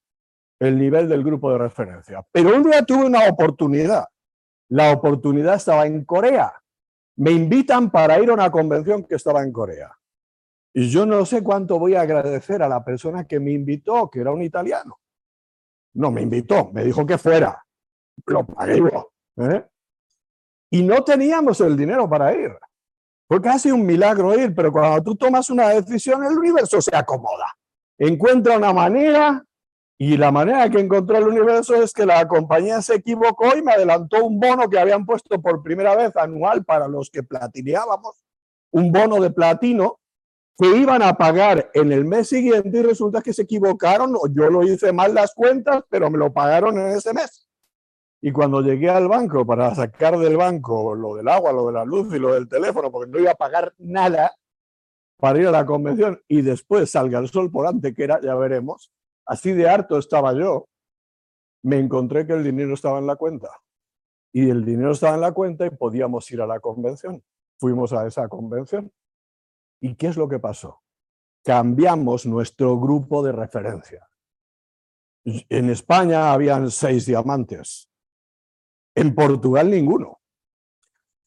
el 0.60 0.78
nivel 0.78 1.10
del 1.10 1.24
grupo 1.24 1.52
de 1.52 1.58
referencia. 1.58 2.26
Pero 2.32 2.56
un 2.56 2.64
día 2.64 2.84
tuve 2.84 3.06
una 3.06 3.28
oportunidad. 3.28 4.06
La 4.70 4.94
oportunidad 4.94 5.56
estaba 5.56 5.86
en 5.86 6.06
Corea 6.06 6.54
me 7.18 7.32
invitan 7.32 7.90
para 7.90 8.20
ir 8.22 8.30
a 8.30 8.34
una 8.34 8.52
convención 8.52 9.04
que 9.04 9.16
estaba 9.16 9.42
en 9.42 9.52
Corea. 9.52 9.92
Y 10.74 10.90
yo 10.90 11.06
no 11.06 11.26
sé 11.26 11.44
cuánto 11.44 11.80
voy 11.80 11.96
a 11.96 12.02
agradecer 12.02 12.62
a 12.62 12.70
la 12.70 12.86
persona 12.86 13.26
que 13.26 13.40
me 13.40 13.52
invitó, 13.52 14.10
que 14.10 14.20
era 14.20 14.32
un 14.32 14.44
italiano. 14.44 15.00
No 15.98 16.12
me 16.12 16.22
invitó, 16.22 16.70
me 16.74 16.84
dijo 16.84 17.08
que 17.08 17.18
fuera. 17.18 17.66
Lo 18.28 18.46
pagué. 18.46 18.80
¿eh? 19.38 19.66
Y 20.70 20.84
no 20.84 21.04
teníamos 21.04 21.60
el 21.62 21.76
dinero 21.76 22.08
para 22.08 22.36
ir. 22.36 22.56
Fue 23.28 23.42
casi 23.42 23.72
un 23.72 23.84
milagro 23.84 24.38
ir, 24.38 24.54
pero 24.54 24.72
cuando 24.72 25.02
tú 25.02 25.16
tomas 25.16 25.50
una 25.50 25.70
decisión, 25.70 26.24
el 26.24 26.38
universo 26.38 26.80
se 26.82 26.96
acomoda. 26.96 27.52
Encuentra 27.98 28.58
una 28.58 28.72
manera 28.74 29.44
y 29.98 30.18
la 30.18 30.32
manera 30.32 30.70
que 30.70 30.80
encontró 30.80 31.18
el 31.18 31.30
universo 31.30 31.74
es 31.82 31.92
que 31.92 32.06
la 32.06 32.28
compañía 32.28 32.80
se 32.84 32.96
equivocó 32.96 33.58
y 33.58 33.64
me 33.64 33.72
adelantó 33.72 34.24
un 34.24 34.40
bono 34.40 34.70
que 34.70 34.78
habían 34.78 35.04
puesto 35.04 35.42
por 35.42 35.64
primera 35.64 35.96
vez 35.96 36.16
anual 36.16 36.64
para 36.64 36.88
los 36.88 37.10
que 37.10 37.24
platineábamos, 37.24 38.24
un 38.70 38.92
bono 38.92 39.20
de 39.20 39.32
platino 39.32 40.00
que 40.58 40.76
iban 40.76 41.04
a 41.04 41.14
pagar 41.14 41.70
en 41.74 41.92
el 41.92 42.04
mes 42.04 42.30
siguiente 42.30 42.80
y 42.80 42.82
resulta 42.82 43.22
que 43.22 43.34
se 43.34 43.44
equivocaron, 43.44 44.16
o 44.16 44.28
yo 44.28 44.50
lo 44.50 44.64
hice 44.64 44.92
mal 44.92 45.14
las 45.14 45.34
cuentas, 45.34 45.84
pero 45.90 46.10
me 46.10 46.18
lo 46.18 46.34
pagaron 46.34 46.80
en 46.80 46.88
ese 46.88 47.14
mes. 47.14 47.48
Y 48.22 48.32
cuando 48.32 48.62
llegué 48.62 48.90
al 48.90 49.08
banco 49.08 49.46
para 49.46 49.74
sacar 49.76 50.18
del 50.18 50.36
banco 50.36 50.96
lo 50.96 51.16
del 51.16 51.28
agua, 51.28 51.52
lo 51.52 51.68
de 51.68 51.74
la 51.74 51.86
luz 51.86 52.12
y 52.14 52.18
lo 52.18 52.34
del 52.34 52.50
teléfono, 52.50 52.92
porque 52.92 53.12
no 53.12 53.20
iba 53.20 53.32
a 53.32 53.36
pagar 53.36 53.74
nada 53.78 54.34
para 55.18 55.40
ir 55.40 55.48
a 55.48 55.52
la 55.52 55.66
convención 55.66 56.20
y 56.28 56.42
después 56.42 56.90
salga 56.90 57.20
el 57.20 57.30
sol 57.30 57.52
por 57.52 57.68
ante 57.68 57.94
que 57.94 58.04
era, 58.04 58.20
ya 58.22 58.34
veremos, 58.36 58.92
así 59.26 59.52
de 59.52 59.70
harto 59.70 60.00
estaba 60.00 60.34
yo, 60.34 60.68
me 61.64 61.78
encontré 61.78 62.26
que 62.26 62.34
el 62.34 62.44
dinero 62.44 62.74
estaba 62.74 62.98
en 62.98 63.08
la 63.08 63.16
cuenta. 63.16 63.50
Y 64.34 64.50
el 64.50 64.66
dinero 64.66 64.92
estaba 64.92 65.16
en 65.16 65.22
la 65.22 65.32
cuenta 65.32 65.66
y 65.66 65.70
podíamos 65.70 66.30
ir 66.32 66.42
a 66.42 66.48
la 66.48 66.60
convención. 66.60 67.24
Fuimos 67.60 67.94
a 67.94 68.06
esa 68.06 68.28
convención. 68.28 68.92
¿Y 69.80 69.96
qué 69.96 70.08
es 70.08 70.18
lo 70.18 70.28
que 70.28 70.40
pasó? 70.40 70.82
Cambiamos 71.44 72.26
nuestro 72.26 72.80
grupo 72.80 73.24
de 73.24 73.32
referencia. 73.32 74.08
En 75.24 75.70
España 75.70 76.32
habían 76.32 76.72
seis 76.72 77.06
diamantes. 77.06 77.90
En 78.96 79.14
Portugal 79.14 79.70
ninguno. 79.70 80.20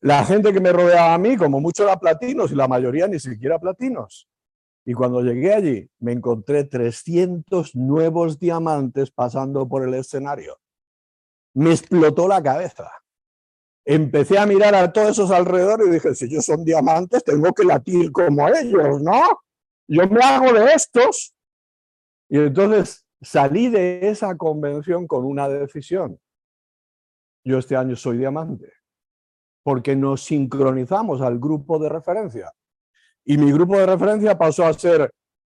La 0.01 0.25
gente 0.25 0.53
que 0.53 0.61
me 0.61 0.73
rodeaba 0.73 1.15
a 1.15 1.19
mí, 1.19 1.37
como 1.37 1.61
mucho 1.61 1.83
era 1.83 1.99
platinos 1.99 2.51
y 2.51 2.55
la 2.55 2.67
mayoría 2.67 3.07
ni 3.07 3.21
siquiera 3.21 3.59
platinos. 3.59 4.27
Y 4.85 4.95
cuando 4.95 5.21
llegué 5.21 5.53
allí, 5.53 5.91
me 5.99 6.13
encontré 6.13 6.65
300 6.65 7.77
nuevos 7.77 8.39
diamantes 8.39 9.11
pasando 9.11 9.69
por 9.69 9.87
el 9.87 9.95
escenario. 9.95 10.59
Me 11.53 11.71
explotó 11.71 12.27
la 12.27 12.43
cabeza. 12.43 12.91
Empecé 13.93 14.39
a 14.39 14.47
mirar 14.47 14.73
a 14.77 14.93
todos 14.93 15.11
esos 15.11 15.33
alrededor 15.33 15.83
y 15.85 15.91
dije, 15.91 16.15
si 16.15 16.27
ellos 16.27 16.45
son 16.45 16.65
diamantes, 16.65 17.25
tengo 17.25 17.53
que 17.53 17.65
latir 17.65 18.13
como 18.13 18.47
ellos, 18.47 19.03
¿no? 19.03 19.21
Yo 19.89 20.07
me 20.07 20.23
hago 20.23 20.53
de 20.53 20.73
estos. 20.75 21.35
Y 22.29 22.39
entonces 22.39 23.05
salí 23.21 23.69
de 23.69 24.09
esa 24.09 24.37
convención 24.37 25.09
con 25.09 25.25
una 25.25 25.49
decisión. 25.49 26.21
Yo 27.43 27.59
este 27.59 27.75
año 27.75 27.97
soy 27.97 28.19
diamante, 28.19 28.73
porque 29.65 29.97
nos 29.97 30.23
sincronizamos 30.23 31.21
al 31.21 31.41
grupo 31.41 31.81
de 31.81 31.89
referencia. 31.89 32.53
Y 33.25 33.39
mi 33.39 33.51
grupo 33.51 33.77
de 33.77 33.87
referencia 33.87 34.39
pasó 34.39 34.67
a 34.67 34.73
ser 34.73 35.11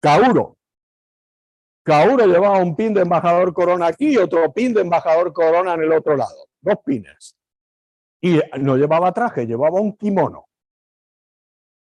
Kauro. 0.01 0.57
Kauro 1.83 2.25
llevaba 2.27 2.63
un 2.63 2.77
pin 2.77 2.95
de 2.95 3.01
embajador 3.01 3.53
corona 3.53 3.89
aquí 3.89 4.13
y 4.13 4.19
otro 4.19 4.53
pin 4.53 4.73
de 4.73 4.83
embajador 4.83 5.33
corona 5.33 5.75
en 5.75 5.83
el 5.83 5.93
otro 5.95 6.17
lado. 6.17 6.47
Dos 6.61 6.77
pines. 6.87 7.35
Y 8.21 8.41
no 8.61 8.77
llevaba 8.77 9.13
traje, 9.13 9.47
llevaba 9.47 9.81
un 9.81 9.97
kimono. 9.97 10.47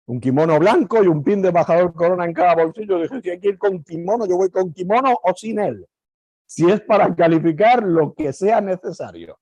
Un 0.06 0.20
kimono 0.20 0.58
blanco 0.58 1.02
y 1.02 1.06
un 1.06 1.22
pin 1.22 1.42
de 1.42 1.48
embajador 1.48 1.92
corona 1.92 2.24
en 2.24 2.32
cada 2.32 2.54
bolsillo. 2.54 2.98
Dije, 3.00 3.20
si 3.22 3.30
hay 3.30 3.40
que 3.40 3.48
ir 3.48 3.58
con 3.58 3.82
kimono, 3.82 4.26
yo 4.26 4.36
voy 4.36 4.50
con 4.50 4.72
kimono 4.72 5.18
o 5.22 5.34
sin 5.34 5.58
él. 5.58 5.86
Si 6.46 6.70
es 6.70 6.80
para 6.80 7.14
calificar 7.14 7.82
lo 7.82 8.14
que 8.14 8.32
sea 8.32 8.60
necesario. 8.60 9.38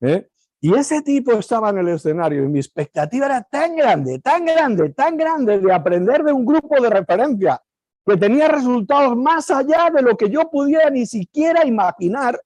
¿Eh? 0.00 0.28
Y 0.60 0.74
ese 0.74 1.00
tipo 1.00 1.32
estaba 1.32 1.70
en 1.70 1.78
el 1.78 1.88
escenario 1.88 2.44
y 2.44 2.48
mi 2.48 2.58
expectativa 2.58 3.26
era 3.26 3.42
tan 3.42 3.76
grande, 3.76 4.18
tan 4.18 4.44
grande, 4.44 4.90
tan 4.90 5.16
grande 5.16 5.58
de 5.58 5.72
aprender 5.72 6.22
de 6.22 6.32
un 6.32 6.44
grupo 6.44 6.80
de 6.80 6.90
referencia 6.90 7.62
que 8.04 8.16
tenía 8.16 8.48
resultados 8.48 9.16
más 9.16 9.50
allá 9.50 9.90
de 9.94 10.02
lo 10.02 10.16
que 10.16 10.28
yo 10.28 10.50
pudiera 10.50 10.90
ni 10.90 11.06
siquiera 11.06 11.64
imaginar, 11.66 12.38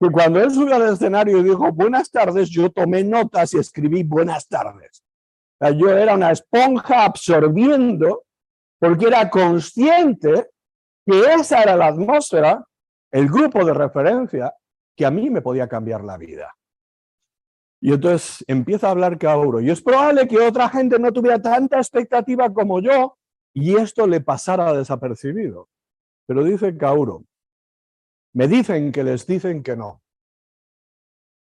que 0.00 0.10
cuando 0.10 0.40
él 0.40 0.50
subió 0.50 0.76
al 0.76 0.92
escenario 0.92 1.38
y 1.38 1.44
dijo 1.44 1.72
buenas 1.72 2.10
tardes, 2.10 2.50
yo 2.50 2.70
tomé 2.70 3.02
notas 3.02 3.54
y 3.54 3.58
escribí 3.58 4.02
buenas 4.02 4.46
tardes. 4.48 5.02
yo 5.76 5.90
era 5.90 6.14
una 6.14 6.32
esponja 6.32 7.04
absorbiendo 7.04 8.24
porque 8.78 9.06
era 9.06 9.30
consciente 9.30 10.50
que 11.06 11.20
esa 11.34 11.62
era 11.62 11.76
la 11.76 11.86
atmósfera, 11.86 12.64
el 13.10 13.28
grupo 13.28 13.64
de 13.64 13.72
referencia, 13.72 14.54
que 14.96 15.06
a 15.06 15.10
mí 15.10 15.30
me 15.30 15.40
podía 15.40 15.68
cambiar 15.68 16.04
la 16.04 16.18
vida. 16.18 16.54
Y 17.80 17.92
entonces 17.92 18.44
empieza 18.48 18.88
a 18.88 18.90
hablar 18.90 19.18
Kauro. 19.18 19.60
Y 19.60 19.70
es 19.70 19.80
probable 19.80 20.26
que 20.26 20.38
otra 20.38 20.68
gente 20.68 20.98
no 20.98 21.12
tuviera 21.12 21.40
tanta 21.40 21.78
expectativa 21.78 22.52
como 22.52 22.80
yo 22.80 23.16
y 23.54 23.76
esto 23.76 24.06
le 24.06 24.20
pasara 24.20 24.72
desapercibido. 24.72 25.68
Pero 26.26 26.42
dice 26.42 26.76
Kauro, 26.76 27.24
me 28.36 28.46
dicen 28.48 28.92
que 28.92 29.02
les 29.02 29.26
dicen 29.26 29.62
que 29.62 29.74
no. 29.74 30.02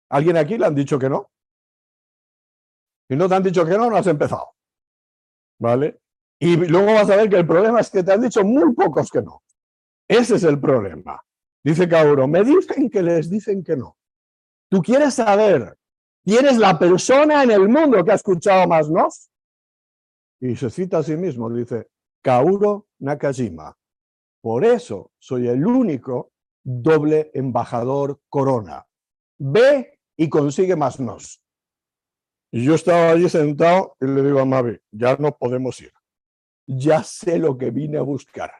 ¿Alguien 0.10 0.38
aquí 0.38 0.60
le 0.60 0.68
han 0.68 0.76
dicho 0.76 1.00
que 1.00 1.10
no? 1.10 1.32
Si 3.10 3.16
no 3.16 3.28
te 3.28 3.34
han 3.34 3.42
dicho 3.42 3.66
que 3.66 3.76
no, 3.76 3.90
no 3.90 3.98
has 3.98 4.06
empezado. 4.06 4.52
¿Vale? 5.60 6.02
Y 6.40 6.56
luego 6.56 6.94
vas 6.94 7.10
a 7.10 7.16
ver 7.16 7.30
que 7.30 7.38
el 7.38 7.48
problema 7.48 7.80
es 7.80 7.90
que 7.90 8.04
te 8.04 8.14
han 8.14 8.22
dicho 8.22 8.44
muy 8.44 8.76
pocos 8.76 9.10
que 9.10 9.24
no. 9.24 9.42
Ese 10.08 10.36
es 10.36 10.44
el 10.44 10.60
problema. 10.60 11.20
Dice 11.64 11.90
Kauro, 11.90 12.28
me 12.28 12.44
dicen 12.44 12.92
que 12.92 13.02
les 13.02 13.28
dicen 13.28 13.64
que 13.64 13.76
no. 13.76 13.98
Tú 14.70 14.84
quieres 14.84 15.16
saber 15.16 15.76
quién 16.24 16.46
es 16.46 16.60
la 16.60 16.78
persona 16.78 17.42
en 17.42 17.50
el 17.50 17.68
mundo 17.70 18.04
que 18.06 18.12
ha 18.12 18.16
escuchado 18.16 18.68
más 18.68 18.88
no. 18.88 19.08
Y 20.42 20.56
se 20.56 20.70
cita 20.70 21.00
a 21.00 21.04
sí 21.04 21.18
mismo, 21.18 21.50
dice 21.50 21.88
Kauro 22.22 22.86
Nakajima. 23.00 23.76
Por 24.42 24.64
eso 24.64 25.12
soy 25.18 25.48
el 25.48 25.66
único 25.66 26.33
doble 26.64 27.32
embajador 27.34 28.20
corona. 28.30 28.86
Ve 29.38 30.00
y 30.18 30.30
consigue 30.30 30.76
más 30.76 31.00
nos. 31.00 31.42
Y 32.52 32.64
yo 32.66 32.76
estaba 32.76 33.12
allí 33.12 33.30
sentado 33.30 33.96
y 34.00 34.06
le 34.06 34.22
digo 34.22 34.40
a 34.40 34.46
Mavi, 34.46 34.80
ya 34.92 35.16
no 35.18 35.36
podemos 35.36 35.80
ir. 35.82 35.92
Ya 36.68 37.04
sé 37.04 37.40
lo 37.40 37.58
que 37.58 37.72
vine 37.72 37.98
a 37.98 38.04
buscar. 38.04 38.52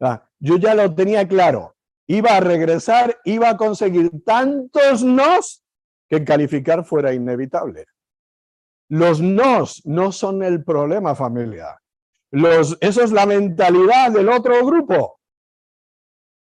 Ah, 0.00 0.28
yo 0.38 0.56
ya 0.56 0.74
lo 0.74 0.94
tenía 0.94 1.26
claro. 1.26 1.74
Iba 2.06 2.36
a 2.36 2.40
regresar, 2.40 3.18
iba 3.24 3.50
a 3.50 3.56
conseguir 3.56 4.10
tantos 4.24 5.02
nos 5.02 5.64
que 6.08 6.24
calificar 6.24 6.84
fuera 6.84 7.12
inevitable. 7.12 7.86
Los 8.88 9.20
nos 9.20 9.84
no 9.84 10.12
son 10.12 10.42
el 10.42 10.64
problema, 10.64 11.14
familia. 11.14 11.80
Los, 12.30 12.76
eso 12.80 13.02
es 13.02 13.12
la 13.12 13.26
mentalidad 13.26 14.12
del 14.12 14.28
otro 14.28 14.64
grupo, 14.64 15.17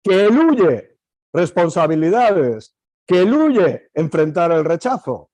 que 0.05 0.27
eluye 0.27 0.99
responsabilidades, 1.33 2.77
que 3.07 3.23
eluye 3.23 3.91
enfrentar 3.95 4.53
el 4.53 4.65
rechazo. 4.65 5.31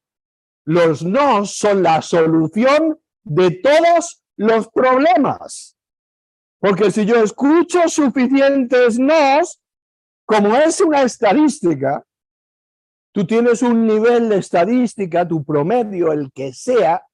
Los 0.64 1.02
no 1.02 1.44
son 1.44 1.82
la 1.82 2.00
solución 2.00 2.98
de 3.22 3.50
todos 3.50 4.22
los 4.36 4.68
problemas. 4.68 5.76
Porque 6.60 6.90
si 6.90 7.04
yo 7.04 7.16
escucho 7.16 7.88
suficientes 7.88 8.98
nos, 8.98 9.60
como 10.24 10.56
es 10.56 10.80
una 10.80 11.02
estadística, 11.02 12.04
tú 13.12 13.26
tienes 13.26 13.62
un 13.62 13.86
nivel 13.86 14.28
de 14.28 14.38
estadística, 14.38 15.26
tu 15.26 15.44
promedio, 15.44 16.12
el 16.12 16.30
que 16.32 16.52
sea, 16.52 17.04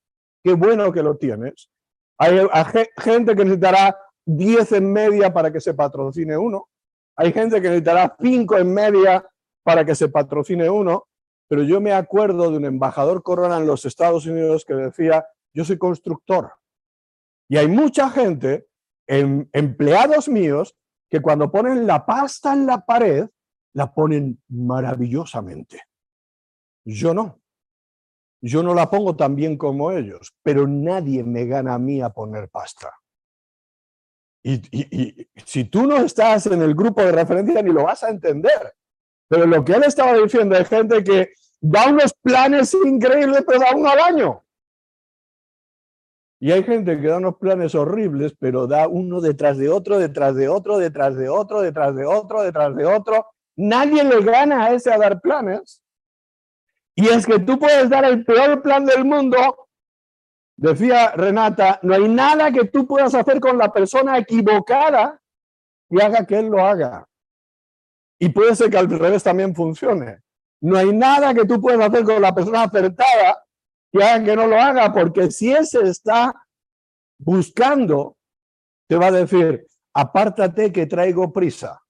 qué 0.44 0.52
bueno 0.52 0.92
que 0.92 1.02
lo 1.02 1.16
tienes. 1.16 1.70
Hay, 2.18 2.38
gente 2.98 3.34
que 3.34 3.44
necesitará 3.44 3.96
10 4.26 4.72
en 4.72 4.92
media 4.92 5.32
para 5.32 5.52
que 5.52 5.60
se 5.60 5.74
patrocine 5.74 6.36
uno. 6.36 6.68
Hay 7.16 7.32
gente 7.32 7.56
que 7.56 7.68
necesitará 7.68 8.16
5 8.20 8.58
en 8.58 8.74
media 8.74 9.26
para 9.62 9.84
que 9.84 9.94
se 9.94 10.08
patrocine 10.08 10.68
uno. 10.70 11.08
Pero 11.48 11.62
yo 11.62 11.80
me 11.80 11.92
acuerdo 11.92 12.50
de 12.50 12.56
un 12.56 12.64
embajador 12.64 13.22
corona 13.22 13.56
en 13.56 13.66
los 13.66 13.84
Estados 13.84 14.26
Unidos 14.26 14.64
que 14.64 14.74
decía, 14.74 15.26
yo 15.54 15.64
soy 15.64 15.78
constructor. 15.78 16.52
Y 17.48 17.56
hay 17.56 17.68
mucha 17.68 18.10
gente 18.10 18.66
en, 19.06 19.48
empleados 19.52 20.28
míos 20.28 20.76
que 21.08 21.20
cuando 21.20 21.50
ponen 21.50 21.86
la 21.86 22.04
pasta 22.04 22.52
en 22.52 22.66
la 22.66 22.84
pared, 22.84 23.28
la 23.74 23.94
ponen 23.94 24.42
maravillosamente. 24.48 25.82
Yo 26.84 27.14
no. 27.14 27.40
Yo 28.40 28.62
no 28.62 28.74
la 28.74 28.90
pongo 28.90 29.16
tan 29.16 29.34
bien 29.34 29.56
como 29.56 29.92
ellos, 29.92 30.34
pero 30.42 30.66
nadie 30.66 31.24
me 31.24 31.46
gana 31.46 31.74
a 31.74 31.78
mí 31.78 32.00
a 32.00 32.10
poner 32.10 32.48
pasta. 32.48 32.92
Y, 34.48 35.28
si 35.44 35.64
tú 35.64 35.88
no 35.88 35.96
estás 35.96 36.46
en 36.46 36.62
el 36.62 36.72
grupo 36.72 37.02
de 37.02 37.10
referencia 37.10 37.60
ni 37.62 37.72
lo 37.72 37.82
vas 37.82 38.04
a 38.04 38.10
entender. 38.10 38.74
Pero 39.28 39.44
lo 39.44 39.64
que 39.64 39.72
él 39.72 39.82
estaba 39.84 40.14
diciendo 40.14 40.54
es 40.56 40.68
gente 40.68 41.02
que 41.02 41.32
da 41.60 41.88
unos 41.88 42.14
planes 42.22 42.72
increíbles, 42.74 43.42
pero 43.44 43.58
da 43.58 43.74
uno 43.74 43.88
al 43.88 43.98
año. 43.98 44.44
Y 46.38 46.52
hay 46.52 46.62
gente 46.62 47.00
que 47.00 47.08
da 47.08 47.16
unos 47.16 47.38
planes 47.38 47.74
horribles, 47.74 48.36
pero 48.38 48.68
da 48.68 48.86
uno 48.86 49.20
detrás 49.20 49.58
de 49.58 49.68
otro, 49.68 49.98
detrás 49.98 50.36
de 50.36 50.48
otro, 50.48 50.78
detrás 50.78 51.16
de 51.16 51.28
otro, 51.28 51.62
detrás 51.62 51.96
de 51.96 52.04
otro, 52.04 52.42
detrás 52.42 52.76
de 52.76 52.86
otro. 52.86 53.26
Nadie 53.56 54.04
le 54.04 54.22
gana 54.22 54.66
a 54.66 54.74
ese 54.74 54.92
a 54.92 54.98
dar 54.98 55.20
planes. 55.20 55.82
Y 56.94 57.08
es 57.08 57.26
que 57.26 57.40
tú 57.40 57.58
puedes 57.58 57.90
dar 57.90 58.04
el 58.04 58.24
peor 58.24 58.62
plan 58.62 58.86
del 58.86 59.04
mundo. 59.04 59.65
Decía 60.56 61.12
Renata, 61.12 61.78
no 61.82 61.94
hay 61.94 62.08
nada 62.08 62.50
que 62.50 62.64
tú 62.64 62.86
puedas 62.86 63.14
hacer 63.14 63.40
con 63.40 63.58
la 63.58 63.70
persona 63.70 64.16
equivocada 64.18 65.20
y 65.90 66.00
haga 66.00 66.26
que 66.26 66.38
él 66.38 66.46
lo 66.46 66.64
haga. 66.64 67.06
Y 68.18 68.30
puede 68.30 68.56
ser 68.56 68.70
que 68.70 68.78
al 68.78 68.88
revés 68.88 69.22
también 69.22 69.54
funcione. 69.54 70.20
No 70.62 70.78
hay 70.78 70.92
nada 70.92 71.34
que 71.34 71.44
tú 71.44 71.60
puedas 71.60 71.86
hacer 71.86 72.04
con 72.04 72.22
la 72.22 72.34
persona 72.34 72.62
acertada 72.62 73.44
que 73.92 74.02
haga 74.02 74.24
que 74.24 74.36
no 74.36 74.46
lo 74.46 74.58
haga, 74.58 74.92
porque 74.92 75.30
si 75.30 75.52
ese 75.52 75.82
está 75.88 76.34
buscando, 77.18 78.16
te 78.88 78.96
va 78.96 79.06
a 79.06 79.12
decir, 79.12 79.66
apártate 79.94 80.72
que 80.72 80.86
traigo 80.86 81.32
prisa. 81.32 81.80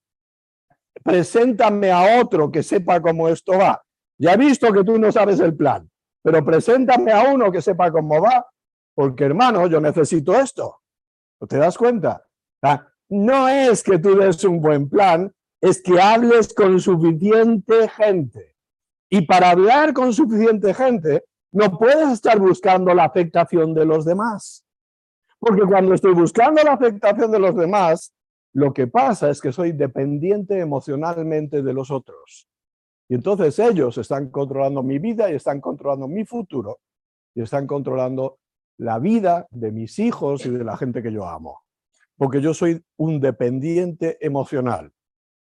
Preséntame 1.03 1.91
a 1.91 2.19
otro 2.19 2.51
que 2.51 2.63
sepa 2.63 3.01
cómo 3.01 3.29
esto 3.29 3.57
va. 3.57 3.81
Ya 4.19 4.35
visto 4.35 4.71
que 4.73 4.83
tú 4.83 4.97
no 4.97 5.11
sabes 5.11 5.39
el 5.39 5.55
plan, 5.55 5.89
pero 6.23 6.43
preséntame 6.43 7.11
a 7.11 7.31
uno 7.33 7.51
que 7.51 7.61
sepa 7.61 7.91
cómo 7.91 8.21
va, 8.21 8.45
porque 8.97 9.25
hermano, 9.25 9.67
yo 9.67 9.79
necesito 9.79 10.33
esto. 10.33 10.81
¿Te 11.47 11.57
das 11.57 11.77
cuenta? 11.77 12.25
No 13.09 13.47
es 13.47 13.83
que 13.83 13.99
tú 13.99 14.17
des 14.17 14.43
un 14.43 14.59
buen 14.59 14.89
plan, 14.89 15.31
es 15.61 15.83
que 15.83 16.01
hables 16.01 16.51
con 16.51 16.79
suficiente 16.79 17.87
gente. 17.89 18.55
Y 19.07 19.21
para 19.27 19.51
hablar 19.51 19.93
con 19.93 20.13
suficiente 20.13 20.73
gente, 20.73 21.25
no 21.51 21.77
puedes 21.77 22.09
estar 22.09 22.39
buscando 22.39 22.91
la 22.95 23.03
afectación 23.03 23.75
de 23.75 23.85
los 23.85 24.03
demás. 24.03 24.65
Porque 25.37 25.61
cuando 25.61 25.93
estoy 25.93 26.15
buscando 26.15 26.63
la 26.63 26.73
afectación 26.73 27.29
de 27.29 27.37
los 27.37 27.55
demás, 27.55 28.15
lo 28.53 28.73
que 28.73 28.87
pasa 28.87 29.29
es 29.29 29.39
que 29.39 29.51
soy 29.51 29.73
dependiente 29.73 30.59
emocionalmente 30.59 31.61
de 31.61 31.73
los 31.73 31.91
otros. 31.91 32.49
Y 33.07 33.13
entonces 33.13 33.59
ellos 33.59 33.95
están 33.99 34.31
controlando 34.31 34.81
mi 34.81 34.97
vida 34.97 35.29
y 35.29 35.35
están 35.35 35.61
controlando 35.61 36.07
mi 36.07 36.25
futuro 36.25 36.79
y 37.35 37.43
están 37.43 37.67
controlando 37.67 38.39
la 38.77 38.99
vida 38.99 39.47
de 39.51 39.71
mis 39.71 39.99
hijos 39.99 40.45
y 40.45 40.49
de 40.49 40.63
la 40.63 40.77
gente 40.77 41.01
que 41.01 41.11
yo 41.11 41.27
amo. 41.27 41.61
Porque 42.15 42.41
yo 42.41 42.53
soy 42.53 42.83
un 42.97 43.19
dependiente 43.19 44.17
emocional. 44.25 44.91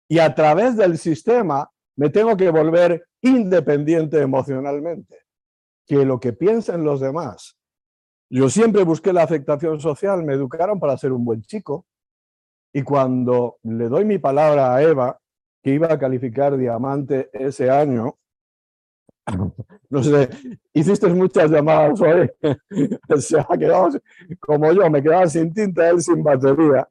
Y 0.08 0.20
a 0.20 0.34
través 0.34 0.76
del 0.76 0.98
sistema 0.98 1.70
me 1.96 2.10
tengo 2.10 2.36
que 2.38 2.50
volver 2.50 3.06
independiente 3.22 4.22
emocionalmente 4.22 5.18
que 5.86 6.06
lo 6.06 6.20
que 6.20 6.34
piensen 6.34 6.84
los 6.84 7.00
demás. 7.00 7.58
Yo 8.30 8.48
siempre 8.48 8.84
busqué 8.84 9.12
la 9.12 9.24
aceptación 9.24 9.80
social, 9.80 10.24
me 10.24 10.36
educaron 10.36 10.80
para 10.80 10.96
ser 10.98 11.12
un 11.12 11.26
buen 11.26 11.42
chico, 11.42 11.88
y 12.72 12.84
cuando 12.84 13.58
le 13.64 13.90
doy 13.90 14.06
mi 14.06 14.20
palabra 14.20 14.76
a 14.76 14.84
Eva, 14.84 15.20
que 15.64 15.72
iba 15.72 15.92
a 15.92 15.98
calificar 15.98 16.56
diamante 16.56 17.30
ese 17.34 17.72
año, 17.72 18.20
no 19.90 20.04
sé, 20.04 20.30
hiciste 20.74 21.08
muchas 21.08 21.50
llamadas 21.50 22.00
hoy, 22.02 22.30
se 23.20 23.40
ha 23.40 23.58
quedado 23.58 23.90
como 24.40 24.72
yo, 24.72 24.90
me 24.90 25.02
quedaba 25.02 25.28
sin 25.28 25.54
tinta, 25.54 25.90
él 25.90 26.02
sin 26.02 26.24
batería. 26.24 26.88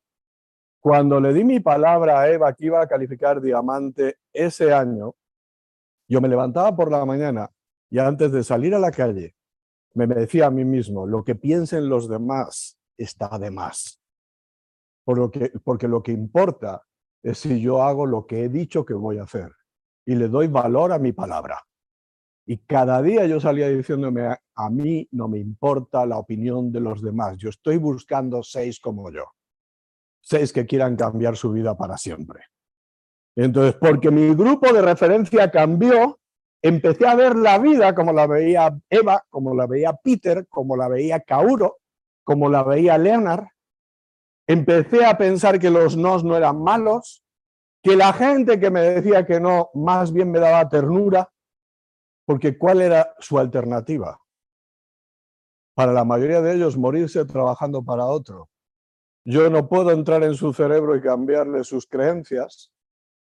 Cuando 0.80 1.20
le 1.20 1.32
di 1.32 1.44
mi 1.44 1.60
palabra 1.60 2.20
a 2.20 2.28
Eva 2.30 2.52
que 2.52 2.66
iba 2.66 2.80
a 2.80 2.86
calificar 2.86 3.40
diamante 3.40 4.18
ese 4.32 4.72
año, 4.72 5.14
yo 6.08 6.20
me 6.20 6.28
levantaba 6.28 6.74
por 6.74 6.90
la 6.90 7.04
mañana 7.04 7.50
y 7.90 7.98
antes 7.98 8.32
de 8.32 8.44
salir 8.44 8.74
a 8.74 8.78
la 8.78 8.90
calle, 8.90 9.34
me 9.94 10.06
decía 10.06 10.46
a 10.46 10.50
mí 10.50 10.64
mismo, 10.64 11.06
lo 11.06 11.24
que 11.24 11.34
piensen 11.34 11.88
los 11.88 12.08
demás 12.08 12.78
está 12.96 13.38
de 13.38 13.50
más. 13.50 14.00
Por 15.04 15.18
lo 15.18 15.30
que, 15.30 15.52
porque 15.64 15.88
lo 15.88 16.02
que 16.02 16.12
importa 16.12 16.84
es 17.22 17.38
si 17.38 17.60
yo 17.60 17.82
hago 17.82 18.06
lo 18.06 18.26
que 18.26 18.44
he 18.44 18.48
dicho 18.48 18.84
que 18.84 18.94
voy 18.94 19.18
a 19.18 19.24
hacer 19.24 19.50
y 20.06 20.14
le 20.14 20.28
doy 20.28 20.48
valor 20.48 20.92
a 20.92 20.98
mi 20.98 21.12
palabra. 21.12 21.62
Y 22.50 22.56
cada 22.60 23.02
día 23.02 23.26
yo 23.26 23.38
salía 23.40 23.68
diciéndome, 23.68 24.26
a 24.54 24.70
mí 24.70 25.06
no 25.10 25.28
me 25.28 25.38
importa 25.38 26.06
la 26.06 26.16
opinión 26.16 26.72
de 26.72 26.80
los 26.80 27.02
demás, 27.02 27.36
yo 27.36 27.50
estoy 27.50 27.76
buscando 27.76 28.42
seis 28.42 28.80
como 28.80 29.10
yo, 29.10 29.24
seis 30.22 30.50
que 30.50 30.64
quieran 30.64 30.96
cambiar 30.96 31.36
su 31.36 31.52
vida 31.52 31.76
para 31.76 31.98
siempre. 31.98 32.44
Entonces, 33.36 33.74
porque 33.78 34.10
mi 34.10 34.34
grupo 34.34 34.72
de 34.72 34.80
referencia 34.80 35.50
cambió, 35.50 36.20
empecé 36.62 37.06
a 37.06 37.16
ver 37.16 37.36
la 37.36 37.58
vida 37.58 37.94
como 37.94 38.14
la 38.14 38.26
veía 38.26 38.74
Eva, 38.88 39.26
como 39.28 39.54
la 39.54 39.66
veía 39.66 39.92
Peter, 39.92 40.46
como 40.48 40.74
la 40.74 40.88
veía 40.88 41.20
Kauro, 41.20 41.80
como 42.24 42.48
la 42.48 42.62
veía 42.62 42.96
Leonard. 42.96 43.44
Empecé 44.46 45.04
a 45.04 45.18
pensar 45.18 45.58
que 45.58 45.68
los 45.68 45.98
nos 45.98 46.24
no 46.24 46.34
eran 46.34 46.62
malos, 46.62 47.22
que 47.82 47.94
la 47.94 48.14
gente 48.14 48.58
que 48.58 48.70
me 48.70 48.80
decía 48.80 49.26
que 49.26 49.38
no 49.38 49.68
más 49.74 50.14
bien 50.14 50.30
me 50.30 50.38
daba 50.38 50.66
ternura, 50.66 51.30
Porque 52.28 52.58
¿cuál 52.58 52.82
era 52.82 53.14
su 53.20 53.38
alternativa? 53.38 54.20
Para 55.74 55.94
la 55.94 56.04
mayoría 56.04 56.42
de 56.42 56.56
ellos, 56.56 56.76
morirse 56.76 57.24
trabajando 57.24 57.82
para 57.82 58.04
otro. 58.04 58.50
Yo 59.24 59.48
no 59.48 59.66
puedo 59.66 59.92
entrar 59.92 60.22
en 60.22 60.34
su 60.34 60.52
cerebro 60.52 60.94
y 60.94 61.00
cambiarle 61.00 61.64
sus 61.64 61.86
creencias 61.86 62.70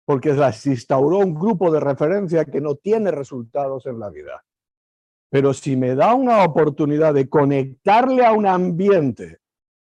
porque 0.06 0.36
se 0.54 0.70
instauró 0.70 1.18
un 1.18 1.34
grupo 1.34 1.72
de 1.72 1.80
referencia 1.80 2.46
que 2.46 2.62
no 2.62 2.76
tiene 2.76 3.10
resultados 3.10 3.88
en 3.88 4.00
la 4.00 4.12
vida. 4.12 4.46
Pero 5.32 5.56
si 5.56 5.76
me 5.76 5.96
da 5.96 6.14
una 6.14 6.44
oportunidad 6.44 7.16
de 7.16 7.28
conectarle 7.28 8.24
a 8.24 8.34
un 8.34 8.46
ambiente 8.46 9.40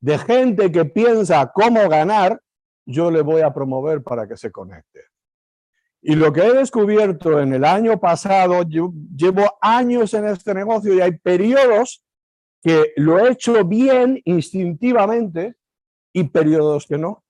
de 0.01 0.17
gente 0.17 0.73
que 0.73 0.87
piensa 0.87 1.53
cómo 1.53 1.87
ganar, 1.87 2.41
yo 2.87 3.11
le 3.11 3.21
voy 3.21 3.43
a 3.43 3.53
promover 3.53 4.03
para 4.03 4.27
que 4.27 4.39
se 4.39 4.51
conecte. 4.51 5.12
Y 6.03 6.17
lo 6.17 6.33
que 6.33 6.41
he 6.41 6.53
descubierto 6.53 7.41
en 7.41 7.55
el 7.55 7.65
año 7.65 7.99
pasado, 8.01 8.63
yo 8.69 8.93
llevo 9.17 9.57
años 9.61 10.13
en 10.15 10.27
este 10.27 10.53
negocio 10.53 10.93
y 10.95 11.01
hay 11.01 11.17
periodos 11.17 12.05
que 12.61 12.93
lo 12.97 13.19
he 13.19 13.31
hecho 13.31 13.65
bien 13.65 14.21
instintivamente 14.25 15.55
y 16.13 16.25
periodos 16.25 16.87
que 16.87 16.99
no. 16.99 17.25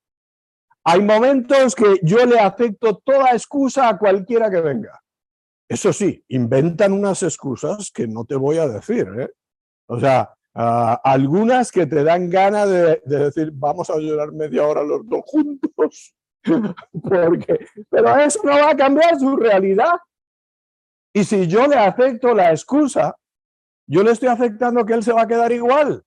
Hay 0.85 1.01
momentos 1.03 1.75
que 1.75 2.01
yo 2.03 2.25
le 2.25 2.41
acepto 2.41 2.97
toda 3.05 3.33
excusa 3.33 3.89
a 3.89 3.99
cualquiera 3.99 4.51
que 4.51 4.61
venga. 4.61 5.01
Eso 5.69 5.93
sí, 5.93 6.25
inventan 6.29 6.93
unas 6.93 7.23
excusas 7.23 7.91
que 7.91 8.07
no 8.07 8.25
te 8.25 8.37
voy 8.37 8.59
a 8.59 8.69
decir. 8.69 9.07
¿eh? 9.19 9.31
O 9.87 10.01
sea, 10.01 10.35
algunas 10.55 11.71
que 11.71 11.87
te 11.87 12.03
dan 12.03 12.29
ganas 12.29 12.69
de, 12.69 13.01
decir, 13.05 13.51
vamos 13.53 13.89
a 13.91 13.99
llorar 13.99 14.33
media 14.33 14.67
hora 14.67 14.83
los 14.83 15.07
dos 15.07 15.23
juntos. 15.27 16.15
Porque, 17.03 17.67
pero 17.89 18.17
eso 18.17 18.41
no 18.45 18.53
va 18.53 18.71
a 18.71 18.77
cambiar 18.77 19.19
su 19.19 19.37
realidad. 19.37 19.95
Y 21.15 21.25
si 21.25 21.47
yo 21.47 21.67
le 21.67 21.77
acepto 21.77 22.35
la 22.35 22.51
excusa, 22.51 23.17
yo 23.87 24.03
le 24.03 24.13
estoy 24.13 24.29
aceptando 24.29 24.85
que 24.85 24.95
él 24.95 25.03
se 25.03 25.13
va 25.13 25.23
a 25.23 25.27
quedar 25.27 25.53
igual. 25.53 26.05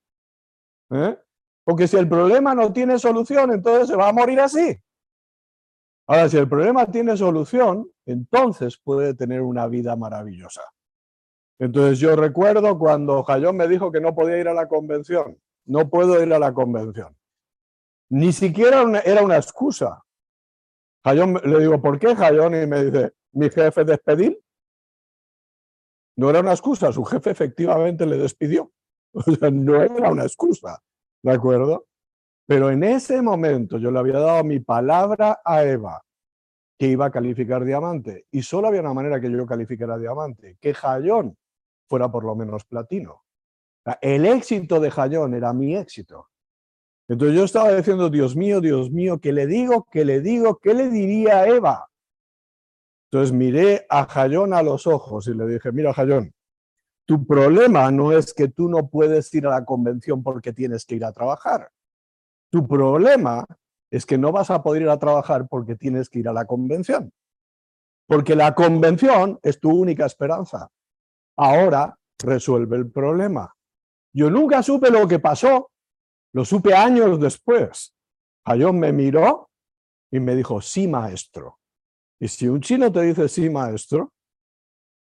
¿eh? 0.91 1.17
Porque 1.63 1.87
si 1.87 1.97
el 1.97 2.09
problema 2.09 2.55
no 2.55 2.73
tiene 2.73 2.97
solución, 2.97 3.51
entonces 3.51 3.87
se 3.87 3.95
va 3.95 4.09
a 4.09 4.13
morir 4.13 4.39
así. 4.39 4.79
Ahora, 6.07 6.29
si 6.29 6.37
el 6.37 6.47
problema 6.47 6.85
tiene 6.85 7.17
solución, 7.17 7.89
entonces 8.05 8.77
puede 8.77 9.15
tener 9.15 9.41
una 9.41 9.67
vida 9.67 9.95
maravillosa. 9.95 10.61
Entonces 11.57 11.99
yo 11.99 12.15
recuerdo 12.15 12.77
cuando 12.77 13.23
Jayón 13.23 13.57
me 13.57 13.67
dijo 13.67 13.91
que 13.91 14.01
no 14.01 14.13
podía 14.13 14.37
ir 14.37 14.47
a 14.47 14.53
la 14.53 14.67
convención. 14.67 15.39
No 15.65 15.89
puedo 15.89 16.21
ir 16.21 16.31
a 16.33 16.39
la 16.39 16.53
convención. 16.53 17.15
Ni 18.09 18.33
siquiera 18.33 18.83
era 19.03 19.23
una 19.23 19.37
excusa. 19.37 20.04
Le 21.05 21.59
digo, 21.59 21.81
¿por 21.81 21.99
qué 21.99 22.15
Jayón? 22.15 22.55
Y 22.55 22.65
me 22.65 22.85
dice, 22.85 23.13
mi 23.33 23.49
jefe 23.49 23.85
despedir. 23.85 24.41
No 26.17 26.29
era 26.29 26.39
una 26.39 26.51
excusa, 26.51 26.91
su 26.91 27.03
jefe 27.03 27.31
efectivamente 27.31 28.05
le 28.05 28.17
despidió. 28.17 28.71
O 29.17 29.21
sea, 29.21 29.49
no 29.49 29.81
era 29.81 30.11
una 30.11 30.23
excusa. 30.23 30.83
¿De 31.23 31.31
acuerdo? 31.31 31.87
Pero 32.45 32.69
en 32.69 32.83
ese 32.83 33.21
momento 33.21 33.77
yo 33.77 33.89
le 33.89 33.99
había 33.99 34.19
dado 34.19 34.43
mi 34.43 34.59
palabra 34.59 35.39
a 35.45 35.63
Eva 35.63 36.03
que 36.77 36.87
iba 36.87 37.05
a 37.05 37.11
calificar 37.11 37.63
diamante. 37.63 38.25
Y 38.31 38.41
solo 38.41 38.67
había 38.67 38.81
una 38.81 38.93
manera 38.93 39.21
que 39.21 39.31
yo 39.31 39.45
calificara 39.45 39.97
diamante, 39.97 40.57
que 40.59 40.73
Jayón 40.73 41.37
fuera 41.87 42.11
por 42.11 42.25
lo 42.25 42.35
menos 42.35 42.65
platino. 42.65 43.23
El 44.01 44.25
éxito 44.25 44.79
de 44.79 44.91
Jayón 44.91 45.33
era 45.33 45.53
mi 45.53 45.77
éxito. 45.77 46.29
Entonces 47.07 47.37
yo 47.37 47.43
estaba 47.43 47.71
diciendo, 47.73 48.09
Dios 48.09 48.35
mío, 48.35 48.61
Dios 48.61 48.91
mío, 48.91 49.19
¿qué 49.19 49.31
le 49.31 49.45
digo? 49.45 49.87
¿Qué 49.91 50.05
le 50.05 50.21
digo? 50.21 50.57
¿Qué 50.57 50.73
le 50.73 50.89
diría 50.89 51.39
a 51.39 51.47
Eva? 51.47 51.89
Entonces 53.11 53.31
miré 53.31 53.85
a 53.89 54.05
Jayón 54.05 54.53
a 54.53 54.63
los 54.63 54.87
ojos 54.87 55.27
y 55.27 55.33
le 55.33 55.45
dije, 55.45 55.71
mira 55.71 55.93
Jayón, 55.93 56.33
tu 57.05 57.25
problema 57.25 57.91
no 57.91 58.11
es 58.11 58.33
que 58.33 58.47
tú 58.47 58.67
no 58.67 58.87
puedes 58.89 59.31
ir 59.33 59.45
a 59.45 59.51
la 59.51 59.65
convención 59.65 60.23
porque 60.23 60.51
tienes 60.51 60.85
que 60.85 60.95
ir 60.95 61.05
a 61.05 61.13
trabajar. 61.13 61.69
Tu 62.49 62.67
problema 62.67 63.45
es 63.91 64.05
que 64.05 64.17
no 64.17 64.31
vas 64.31 64.49
a 64.49 64.63
poder 64.63 64.81
ir 64.81 64.89
a 64.89 64.97
trabajar 64.97 65.47
porque 65.47 65.75
tienes 65.75 66.09
que 66.09 66.19
ir 66.19 66.27
a 66.27 66.33
la 66.33 66.45
convención. 66.45 67.11
Porque 68.07 68.35
la 68.35 68.55
convención 68.55 69.39
es 69.43 69.59
tu 69.59 69.69
única 69.69 70.05
esperanza. 70.05 70.69
Ahora 71.37 71.97
resuelve 72.19 72.77
el 72.77 72.91
problema. 72.91 73.55
Yo 74.13 74.29
nunca 74.29 74.63
supe 74.63 74.89
lo 74.89 75.07
que 75.07 75.19
pasó, 75.19 75.71
lo 76.35 76.43
supe 76.43 76.73
años 76.73 77.17
después. 77.17 77.95
Ayón 78.43 78.77
me 78.77 78.91
miró 78.91 79.49
y 80.11 80.19
me 80.19 80.35
dijo, 80.35 80.59
sí, 80.59 80.85
maestro. 80.85 81.61
Y 82.19 82.27
si 82.27 82.49
un 82.49 82.59
chino 82.59 82.91
te 82.91 83.03
dice 83.03 83.29
sí, 83.29 83.49
maestro, 83.49 84.11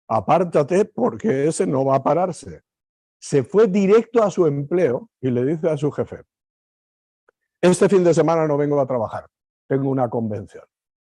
apártate 0.10 0.86
porque 0.86 1.48
ese 1.48 1.68
no 1.68 1.86
va 1.86 1.98
a 1.98 2.04
pararse. 2.04 2.64
Se 3.20 3.44
fue 3.44 3.68
directo 3.68 4.24
a 4.24 4.32
su 4.32 4.48
empleo 4.48 5.12
y 5.22 5.30
le 5.30 5.46
dice 5.46 5.70
a 5.70 5.78
su 5.78 5.92
jefe, 5.92 6.24
este 7.62 7.88
fin 7.88 8.04
de 8.04 8.16
semana 8.16 8.48
no 8.48 8.58
vengo 8.58 8.82
a 8.82 8.88
trabajar, 8.88 9.28
tengo 9.68 9.92
una 9.92 10.10
convención. 10.10 10.66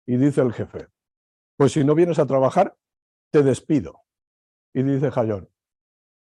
Y 0.06 0.18
dice 0.18 0.42
el 0.42 0.52
jefe, 0.52 0.86
pues 1.56 1.72
si 1.72 1.82
no 1.82 1.94
vienes 1.94 2.18
a 2.18 2.26
trabajar, 2.26 2.76
te 3.32 3.42
despido. 3.42 4.02
Y 4.74 4.82
dice 4.82 5.10
Jayón, 5.10 5.48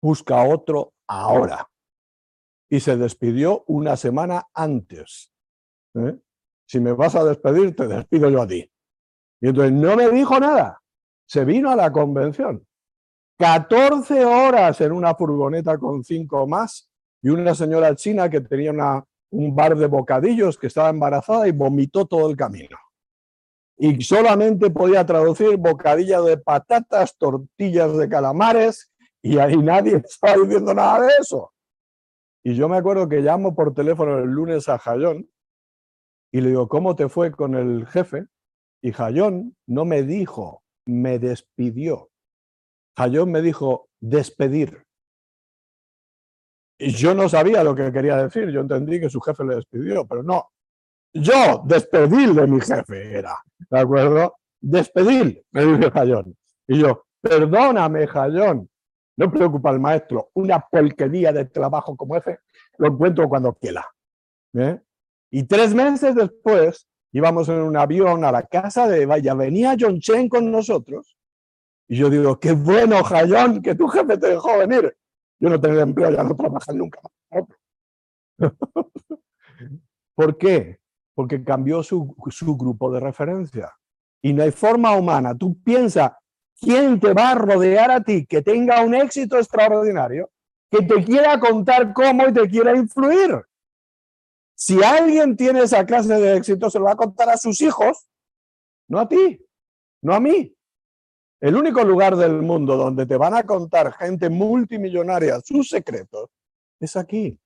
busca 0.00 0.42
otro 0.42 0.94
ahora. 1.06 1.68
Y 2.68 2.80
se 2.80 2.96
despidió 2.96 3.64
una 3.66 3.96
semana 3.96 4.46
antes. 4.52 5.32
¿eh? 5.94 6.16
Si 6.66 6.80
me 6.80 6.92
vas 6.92 7.14
a 7.14 7.24
despedir, 7.24 7.74
te 7.74 7.86
despido 7.86 8.28
yo 8.28 8.42
a 8.42 8.46
ti. 8.46 8.70
Y 9.40 9.48
entonces 9.48 9.72
no 9.72 9.96
me 9.96 10.10
dijo 10.10 10.38
nada 10.38 10.82
se 11.28 11.44
vino 11.44 11.70
a 11.70 11.76
la 11.76 11.92
convención. 11.92 12.66
14 13.38 14.24
horas 14.24 14.80
en 14.80 14.92
una 14.92 15.14
furgoneta 15.14 15.78
con 15.78 16.02
cinco 16.02 16.46
más 16.46 16.90
y 17.22 17.28
una 17.28 17.54
señora 17.54 17.94
china 17.94 18.28
que 18.28 18.40
tenía 18.40 18.72
una, 18.72 19.04
un 19.30 19.54
bar 19.54 19.76
de 19.76 19.86
bocadillos 19.86 20.58
que 20.58 20.66
estaba 20.66 20.88
embarazada 20.88 21.46
y 21.46 21.52
vomitó 21.52 22.06
todo 22.06 22.28
el 22.30 22.36
camino. 22.36 22.76
Y 23.76 24.02
solamente 24.02 24.70
podía 24.70 25.06
traducir 25.06 25.56
bocadillas 25.56 26.24
de 26.24 26.38
patatas, 26.38 27.16
tortillas 27.16 27.96
de 27.96 28.08
calamares 28.08 28.90
y 29.22 29.38
ahí 29.38 29.56
nadie 29.58 29.96
estaba 30.04 30.42
diciendo 30.42 30.74
nada 30.74 31.02
de 31.02 31.12
eso. 31.20 31.52
Y 32.48 32.54
yo 32.54 32.66
me 32.66 32.78
acuerdo 32.78 33.10
que 33.10 33.20
llamo 33.20 33.54
por 33.54 33.74
teléfono 33.74 34.16
el 34.16 34.30
lunes 34.30 34.70
a 34.70 34.78
Jayón 34.78 35.28
y 36.32 36.40
le 36.40 36.48
digo, 36.48 36.66
¿cómo 36.66 36.96
te 36.96 37.10
fue 37.10 37.30
con 37.30 37.54
el 37.54 37.86
jefe? 37.86 38.24
Y 38.80 38.92
Jayón 38.92 39.54
no 39.66 39.84
me 39.84 40.02
dijo 40.02 40.62
me 40.86 41.18
despidió. 41.18 42.08
Jayón 42.96 43.32
me 43.32 43.42
dijo, 43.42 43.90
despedir. 44.00 44.82
Y 46.78 46.92
yo 46.92 47.14
no 47.14 47.28
sabía 47.28 47.62
lo 47.62 47.74
que 47.74 47.92
quería 47.92 48.16
decir, 48.16 48.48
yo 48.48 48.60
entendí 48.62 48.98
que 48.98 49.10
su 49.10 49.20
jefe 49.20 49.44
le 49.44 49.56
despidió, 49.56 50.06
pero 50.06 50.22
no. 50.22 50.50
Yo 51.12 51.62
despedir 51.66 52.32
de 52.32 52.46
mi 52.46 52.62
jefe 52.62 53.18
era, 53.18 53.44
¿de 53.68 53.78
acuerdo? 53.78 54.36
Despedir, 54.58 55.44
me 55.50 55.66
dice 55.66 55.90
Jayón. 55.90 56.34
Y 56.66 56.78
yo, 56.78 57.04
perdóname, 57.20 58.06
Jayón, 58.06 58.70
no 59.18 59.30
preocupa 59.30 59.70
al 59.70 59.80
maestro, 59.80 60.30
una 60.34 60.60
porquería 60.60 61.32
de 61.32 61.44
trabajo 61.44 61.96
como 61.96 62.16
ese 62.16 62.38
lo 62.78 62.88
encuentro 62.88 63.28
cuando 63.28 63.52
quiera. 63.52 63.84
¿eh? 64.54 64.80
Y 65.30 65.42
tres 65.42 65.74
meses 65.74 66.14
después 66.14 66.88
íbamos 67.12 67.48
en 67.48 67.60
un 67.60 67.76
avión 67.76 68.24
a 68.24 68.30
la 68.30 68.44
casa 68.44 68.88
de 68.88 69.04
Vaya, 69.06 69.34
venía 69.34 69.76
John 69.78 69.98
Chen 69.98 70.28
con 70.28 70.50
nosotros, 70.50 71.18
y 71.88 71.96
yo 71.96 72.10
digo, 72.10 72.38
qué 72.38 72.52
bueno, 72.52 73.02
Jayón, 73.02 73.62
que 73.62 73.74
tu 73.74 73.88
jefe 73.88 74.18
te 74.18 74.28
dejó 74.28 74.58
venir. 74.58 74.94
Yo 75.40 75.48
no 75.48 75.58
tengo 75.58 75.80
empleo, 75.80 76.10
ya 76.10 76.22
no 76.22 76.36
trabajo 76.36 76.72
nunca 76.74 77.00
¿Por 80.14 80.36
qué? 80.36 80.80
Porque 81.14 81.42
cambió 81.42 81.82
su, 81.82 82.14
su 82.30 82.56
grupo 82.56 82.92
de 82.92 83.00
referencia. 83.00 83.72
Y 84.20 84.34
no 84.34 84.42
hay 84.42 84.50
forma 84.50 84.94
humana. 84.94 85.34
Tú 85.34 85.58
piensas, 85.62 86.12
¿quién 86.60 87.00
te 87.00 87.12
va 87.12 87.30
a 87.30 87.34
rodear 87.34 87.90
a 87.90 88.02
ti 88.02 88.26
que 88.26 88.42
tenga 88.42 88.82
un 88.82 88.94
éxito 88.94 89.38
extraordinario, 89.38 90.30
que 90.70 90.82
te 90.82 91.04
quiera 91.04 91.38
contar 91.40 91.92
cómo 91.92 92.28
y 92.28 92.32
te 92.32 92.48
quiera 92.48 92.76
influir? 92.76 93.44
Si 94.54 94.82
alguien 94.82 95.36
tiene 95.36 95.62
esa 95.62 95.86
clase 95.86 96.14
de 96.14 96.36
éxito, 96.36 96.68
se 96.68 96.78
lo 96.78 96.86
va 96.86 96.92
a 96.92 96.96
contar 96.96 97.28
a 97.30 97.36
sus 97.36 97.60
hijos, 97.60 98.08
no 98.88 98.98
a 98.98 99.08
ti, 99.08 99.40
no 100.02 100.14
a 100.14 100.20
mí. 100.20 100.54
El 101.40 101.54
único 101.54 101.84
lugar 101.84 102.16
del 102.16 102.42
mundo 102.42 102.76
donde 102.76 103.06
te 103.06 103.16
van 103.16 103.34
a 103.34 103.44
contar 103.44 103.92
gente 103.92 104.28
multimillonaria 104.28 105.40
sus 105.40 105.68
secretos 105.68 106.28
es 106.80 106.96
aquí. 106.96 107.38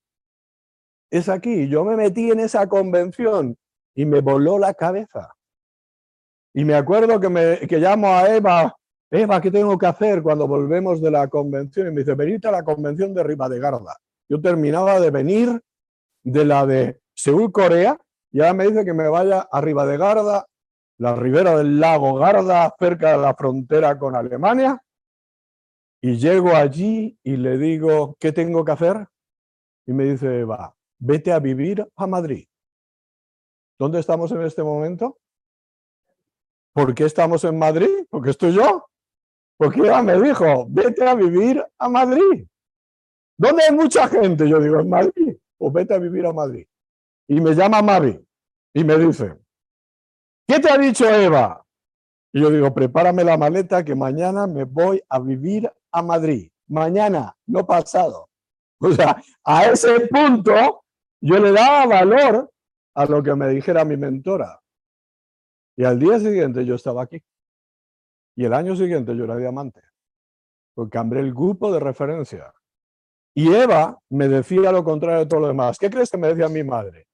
Es 1.11 1.29
aquí. 1.29 1.69
Yo 1.69 1.85
me 1.85 1.97
metí 1.97 2.31
en 2.31 2.41
esa 2.41 2.67
convención 2.67 3.59
y 3.95 4.07
me 4.07 4.21
voló 4.21 4.59
la 4.59 4.73
cabeza. 4.73 5.35
Y 6.55 6.65
me 6.65 6.75
acuerdo 6.75 7.21
que, 7.21 7.29
me, 7.29 7.59
que 7.69 7.79
llamo 7.79 8.09
a 8.09 8.35
Eva, 8.35 8.75
Eva, 9.15 9.43
¿qué 9.43 9.51
tengo 9.51 9.77
que 9.77 9.85
hacer 9.85 10.23
cuando 10.23 10.49
volvemos 10.49 11.03
de 11.03 11.11
la 11.11 11.29
convención? 11.29 11.87
Y 11.87 11.91
me 11.91 12.01
dice, 12.01 12.15
venite 12.15 12.49
a 12.49 12.51
la 12.51 12.65
convención 12.65 13.13
de 13.13 13.23
Riva 13.23 13.47
de 13.47 13.59
Garda. 13.59 13.95
Yo 14.27 14.41
terminaba 14.41 14.99
de 15.01 15.11
venir 15.11 15.61
de 16.23 16.45
la 16.47 16.65
de 16.65 17.03
Seúl, 17.15 17.53
Corea, 17.53 17.99
y 18.31 18.41
ahora 18.41 18.55
me 18.55 18.67
dice 18.69 18.87
que 18.87 18.95
me 18.95 19.07
vaya 19.09 19.47
arriba 19.53 19.85
de 19.85 19.99
Garda, 19.99 20.47
la 20.97 21.15
ribera 21.15 21.55
del 21.59 21.79
lago 21.79 22.15
Garda, 22.15 22.75
cerca 22.79 23.13
de 23.13 23.19
la 23.19 23.35
frontera 23.35 23.99
con 23.99 24.17
Alemania, 24.17 24.83
Y 26.01 26.17
llego 26.17 26.57
allí 26.57 27.19
y 27.23 27.37
le 27.37 27.59
digo, 27.59 28.17
¿qué 28.19 28.33
tengo 28.33 28.65
que 28.65 28.73
hacer? 28.73 29.09
Y 29.87 29.93
me 29.93 30.05
dice 30.05 30.41
Eva, 30.41 30.75
vete 30.99 31.33
a 31.33 31.39
vivir 31.39 31.87
a 31.97 32.07
Madrid. 32.07 32.47
¿Dónde 33.79 34.01
estamos 34.01 34.33
en 34.33 34.41
este 34.41 34.63
momento? 34.63 35.19
¿Por 36.73 36.95
qué 36.95 37.05
estamos 37.05 37.45
en 37.45 37.59
Madrid? 37.59 38.07
Porque 38.09 38.31
estoy 38.31 38.55
yo. 38.55 38.87
Porque 39.63 39.79
Eva 39.79 40.03
me 40.03 40.21
dijo, 40.21 40.67
vete 40.69 41.09
a 41.09 41.15
vivir 41.15 41.65
a 41.79 41.89
Madrid. 41.89 42.49
¿Dónde 43.39 43.63
hay 43.63 43.73
mucha 43.73 44.09
gente? 44.09 44.49
Yo 44.49 44.59
digo, 44.59 44.81
en 44.81 44.91
Madrid. 44.91 45.37
O 45.59 45.71
vete 45.71 45.95
a 45.95 45.99
vivir 45.99 46.27
a 46.27 46.33
Madrid. 46.33 46.67
Y 47.29 47.41
me 47.41 47.55
llama 47.55 47.81
Mavi 47.81 48.21
y 48.75 48.83
me 48.83 48.99
dice, 48.99 49.39
¿qué 50.49 50.59
te 50.59 50.69
ha 50.69 50.77
dicho 50.77 51.09
Eva? 51.09 51.65
Y 52.33 52.41
yo 52.41 52.51
digo, 52.51 52.75
prepárame 52.75 53.23
la 53.23 53.37
maleta 53.37 53.85
que 53.85 53.95
mañana 53.95 54.49
me 54.49 54.65
voy 54.65 55.01
a 55.09 55.21
vivir 55.21 55.73
a 55.93 56.03
Madrid. 56.03 56.51
Mañana, 56.67 57.37
no 57.47 57.65
pasado. 57.65 58.31
O 58.81 58.91
sea, 58.91 59.23
a 59.45 59.67
ese 59.67 60.09
punto 60.09 60.83
yo 61.21 61.39
le 61.39 61.53
daba 61.53 61.87
valor 61.87 62.53
a 62.97 63.05
lo 63.05 63.23
que 63.23 63.33
me 63.37 63.49
dijera 63.51 63.85
mi 63.85 63.97
mentora. 63.97 64.61
Y 65.77 65.85
al 65.85 66.01
día 66.01 66.19
siguiente 66.19 66.65
yo 66.67 66.75
estaba 66.75 67.05
aquí. 67.05 67.23
Y 68.37 68.45
el 68.45 68.55
año 68.55 68.75
siguiente 68.77 69.17
yo 69.17 69.25
era 69.25 69.37
diamante. 69.37 69.81
Porque 70.75 70.91
cambié 70.91 71.21
el 71.21 71.33
grupo 71.33 71.73
de 71.73 71.81
referencia. 71.81 72.53
Y 73.35 73.53
Eva 73.53 73.99
me 74.11 74.29
decía 74.29 74.73
lo 74.73 74.85
contrario 74.85 75.21
de 75.21 75.27
todo 75.27 75.41
lo 75.41 75.49
demás. 75.49 75.79
¿Qué 75.79 75.91
crees 75.91 76.11
que 76.11 76.19
me 76.19 76.29
decía 76.29 76.49
mi 76.49 76.65
madre? 76.65 77.07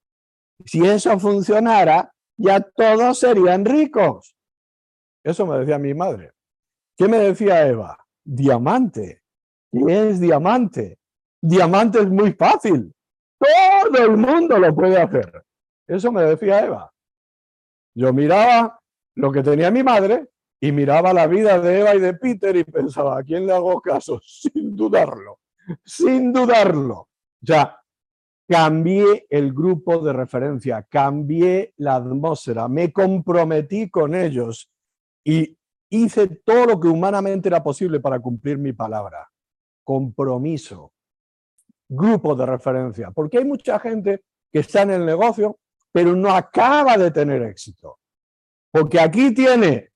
Si 0.65 0.85
eso 0.85 1.17
funcionara, 1.19 2.11
ya 2.37 2.59
todos 2.61 3.19
serían 3.19 3.65
ricos. 3.65 4.35
Eso 5.23 5.45
me 5.45 5.59
decía 5.59 5.77
mi 5.77 5.93
madre. 5.93 6.31
¿Qué 6.97 7.07
me 7.07 7.17
decía 7.17 7.67
Eva? 7.67 7.97
Diamante. 8.23 9.21
¿Qué 9.71 10.09
es 10.09 10.19
diamante? 10.19 10.99
Diamante 11.41 11.99
es 11.99 12.09
muy 12.09 12.33
fácil. 12.33 12.93
Todo 13.37 14.05
el 14.05 14.17
mundo 14.17 14.57
lo 14.57 14.75
puede 14.75 15.01
hacer. 15.01 15.43
Eso 15.87 16.11
me 16.11 16.23
decía 16.23 16.65
Eva. 16.65 16.91
Yo 17.95 18.13
miraba 18.13 18.79
lo 19.15 19.31
que 19.31 19.43
tenía 19.43 19.71
mi 19.71 19.83
madre 19.83 20.27
y 20.59 20.71
miraba 20.71 21.13
la 21.13 21.27
vida 21.27 21.59
de 21.59 21.79
Eva 21.79 21.95
y 21.95 21.99
de 21.99 22.13
Peter 22.13 22.55
y 22.55 22.63
pensaba, 22.63 23.19
¿a 23.19 23.23
quién 23.23 23.45
le 23.45 23.53
hago 23.53 23.81
caso? 23.81 24.19
Sin 24.25 24.75
dudarlo, 24.75 25.39
sin 25.83 26.33
dudarlo. 26.33 27.09
Ya, 27.41 27.79
cambié 28.47 29.27
el 29.29 29.53
grupo 29.53 29.99
de 29.99 30.11
referencia, 30.11 30.83
cambié 30.83 31.73
la 31.77 31.95
atmósfera, 31.95 32.67
me 32.67 32.91
comprometí 32.91 33.89
con 33.89 34.15
ellos 34.15 34.69
y 35.23 35.57
hice 35.89 36.27
todo 36.27 36.65
lo 36.65 36.79
que 36.79 36.87
humanamente 36.87 37.47
era 37.47 37.63
posible 37.63 37.99
para 37.99 38.19
cumplir 38.19 38.57
mi 38.57 38.73
palabra. 38.73 39.29
Compromiso, 39.83 40.91
grupo 41.87 42.35
de 42.35 42.45
referencia, 42.45 43.11
porque 43.11 43.37
hay 43.37 43.45
mucha 43.45 43.79
gente 43.79 44.23
que 44.51 44.59
está 44.59 44.81
en 44.81 44.91
el 44.91 45.05
negocio, 45.05 45.59
pero 45.91 46.15
no 46.15 46.31
acaba 46.31 46.97
de 46.97 47.11
tener 47.11 47.41
éxito. 47.43 47.99
Porque 48.71 48.99
aquí 48.99 49.33
tiene 49.33 49.88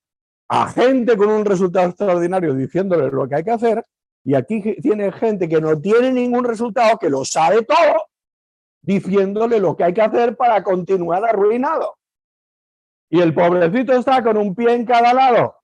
a 0.56 0.68
gente 0.68 1.18
con 1.18 1.30
un 1.30 1.46
resultado 1.46 1.90
extraordinario 1.90 2.54
diciéndole 2.54 3.10
lo 3.10 3.28
que 3.28 3.36
hay 3.38 3.44
que 3.44 3.50
hacer, 3.50 3.84
y 4.24 4.36
aquí 4.36 4.62
tiene 4.82 5.12
gente 5.12 5.50
que 5.50 5.60
no 5.60 5.82
tiene 5.82 6.12
ningún 6.12 6.44
resultado, 6.44 7.00
que 7.00 7.10
lo 7.10 7.26
sabe 7.26 7.64
todo, 7.64 8.08
diciéndole 8.84 9.60
lo 9.60 9.76
que 9.76 9.86
hay 9.86 9.94
que 9.96 10.04
hacer 10.04 10.38
para 10.38 10.64
continuar 10.64 11.26
arruinado. 11.26 11.98
Y 13.10 13.20
el 13.20 13.34
pobrecito 13.34 13.94
está 13.94 14.22
con 14.22 14.38
un 14.38 14.54
pie 14.54 14.74
en 14.74 14.86
cada 14.86 15.12
lado. 15.12 15.56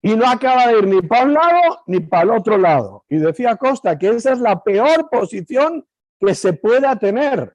Y 0.00 0.16
no 0.16 0.26
acaba 0.26 0.68
de 0.68 0.78
ir 0.78 0.86
ni 0.86 1.02
para 1.02 1.24
un 1.24 1.34
lado 1.34 1.82
ni 1.86 2.00
para 2.00 2.22
el 2.22 2.30
otro 2.30 2.56
lado. 2.56 3.04
Y 3.10 3.18
decía 3.18 3.56
Costa 3.56 3.98
que 3.98 4.08
esa 4.08 4.32
es 4.32 4.38
la 4.38 4.62
peor 4.62 5.10
posición 5.10 5.86
que 6.18 6.34
se 6.34 6.54
pueda 6.54 6.98
tener. 6.98 7.54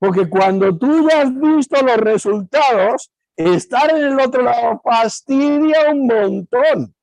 Porque 0.00 0.28
cuando 0.28 0.76
tú 0.76 1.08
ya 1.08 1.22
has 1.22 1.32
visto 1.32 1.80
los 1.80 1.96
resultados, 1.96 3.12
estar 3.44 3.90
en 3.90 4.04
el 4.04 4.20
otro 4.20 4.42
lado 4.42 4.80
fastidia 4.82 5.90
un 5.90 6.06
montón. 6.06 6.94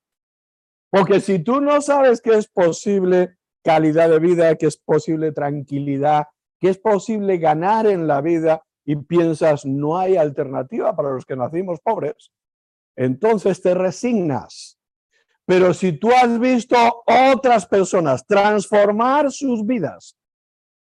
Porque 0.89 1.19
si 1.19 1.39
tú 1.39 1.59
no 1.61 1.81
sabes 1.81 2.21
que 2.21 2.35
es 2.35 2.47
posible 2.47 3.37
calidad 3.63 4.09
de 4.09 4.19
vida, 4.19 4.55
que 4.55 4.67
es 4.67 4.77
posible 4.77 5.31
tranquilidad, 5.31 6.27
que 6.59 6.69
es 6.69 6.77
posible 6.77 7.37
ganar 7.37 7.85
en 7.87 8.07
la 8.07 8.21
vida 8.21 8.63
y 8.85 8.95
piensas 8.95 9.65
no 9.65 9.97
hay 9.97 10.15
alternativa 10.15 10.95
para 10.95 11.11
los 11.11 11.25
que 11.25 11.35
nacimos 11.35 11.79
pobres, 11.81 12.31
entonces 12.95 13.61
te 13.61 13.73
resignas. 13.73 14.79
Pero 15.45 15.73
si 15.73 15.93
tú 15.93 16.09
has 16.11 16.39
visto 16.39 16.75
otras 17.05 17.65
personas 17.65 18.25
transformar 18.25 19.31
sus 19.31 19.65
vidas 19.65 20.17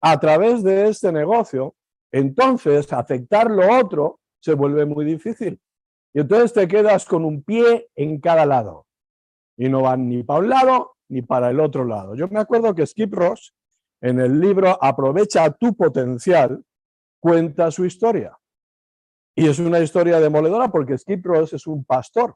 a 0.02 0.20
través 0.20 0.64
de 0.64 0.88
este 0.88 1.12
negocio, 1.12 1.76
entonces 2.12 2.92
aceptar 2.94 3.50
lo 3.50 3.80
otro 3.80 4.20
se 4.46 4.54
vuelve 4.54 4.86
muy 4.86 5.06
difícil. 5.06 5.60
Y 6.14 6.20
entonces 6.20 6.54
te 6.54 6.68
quedas 6.68 7.06
con 7.06 7.26
un 7.26 7.42
pie 7.42 7.90
en 7.96 8.20
cada 8.20 8.46
lado. 8.46 8.86
Y 9.58 9.70
no 9.70 9.82
van 9.82 10.08
ni 10.08 10.22
para 10.22 10.40
un 10.40 10.50
lado 10.50 10.98
ni 11.10 11.24
para 11.24 11.50
el 11.50 11.60
otro 11.60 11.84
lado. 11.84 12.14
Yo 12.14 12.28
me 12.28 12.40
acuerdo 12.40 12.76
que 12.76 12.86
Skip 12.86 13.12
Ross 13.12 13.56
en 14.02 14.20
el 14.20 14.40
libro 14.40 14.78
Aprovecha 14.84 15.50
tu 15.50 15.76
potencial, 15.76 16.64
cuenta 17.20 17.72
su 17.72 17.86
historia. 17.86 18.38
Y 19.36 19.48
es 19.48 19.58
una 19.58 19.80
historia 19.80 20.20
demoledora 20.20 20.70
porque 20.70 20.96
Skip 20.96 21.26
Ross 21.26 21.54
es 21.54 21.66
un 21.66 21.84
pastor, 21.84 22.36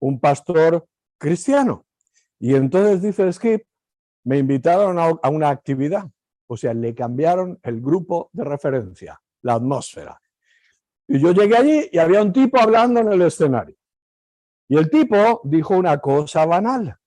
un 0.00 0.18
pastor 0.18 0.84
cristiano. 1.16 1.86
Y 2.40 2.56
entonces 2.56 3.02
dice 3.02 3.32
Skip, 3.32 3.62
me 4.24 4.38
invitaron 4.38 4.98
a 4.98 5.28
una 5.28 5.50
actividad, 5.50 6.10
o 6.48 6.56
sea, 6.56 6.74
le 6.74 6.92
cambiaron 6.92 7.60
el 7.62 7.80
grupo 7.80 8.30
de 8.32 8.42
referencia, 8.42 9.20
la 9.42 9.54
atmósfera. 9.54 10.20
Y 11.08 11.20
yo 11.20 11.32
llegué 11.32 11.56
allí 11.56 11.88
y 11.92 11.98
había 11.98 12.22
un 12.22 12.32
tipo 12.32 12.58
hablando 12.58 13.00
en 13.00 13.12
el 13.12 13.22
escenario. 13.22 13.76
Y 14.68 14.76
el 14.78 14.88
tipo 14.90 15.40
dijo 15.44 15.76
una 15.76 15.98
cosa 15.98 16.46
banal 16.46 16.98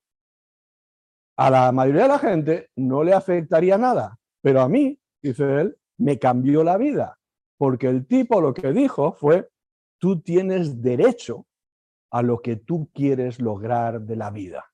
a 1.38 1.52
la 1.52 1.72
mayoría 1.72 2.04
de 2.04 2.08
la 2.10 2.20
gente 2.20 2.72
no 2.76 3.04
le 3.04 3.14
afectaría 3.14 3.78
nada, 3.78 4.20
pero 4.42 4.62
a 4.62 4.68
mí, 4.68 5.00
dice 5.22 5.62
él, 5.62 5.78
me 6.00 6.18
cambió 6.18 6.64
la 6.64 6.78
vida, 6.78 7.20
porque 7.58 7.88
el 7.88 8.08
tipo 8.08 8.42
lo 8.42 8.54
que 8.54 8.74
dijo 8.74 9.14
fue, 9.14 9.50
tú 10.00 10.22
tienes 10.22 10.82
derecho 10.82 11.46
a 12.12 12.24
lo 12.24 12.42
que 12.42 12.56
tú 12.56 12.90
quieres 12.94 13.40
lograr 13.40 14.02
de 14.02 14.16
la 14.16 14.32
vida. 14.32 14.66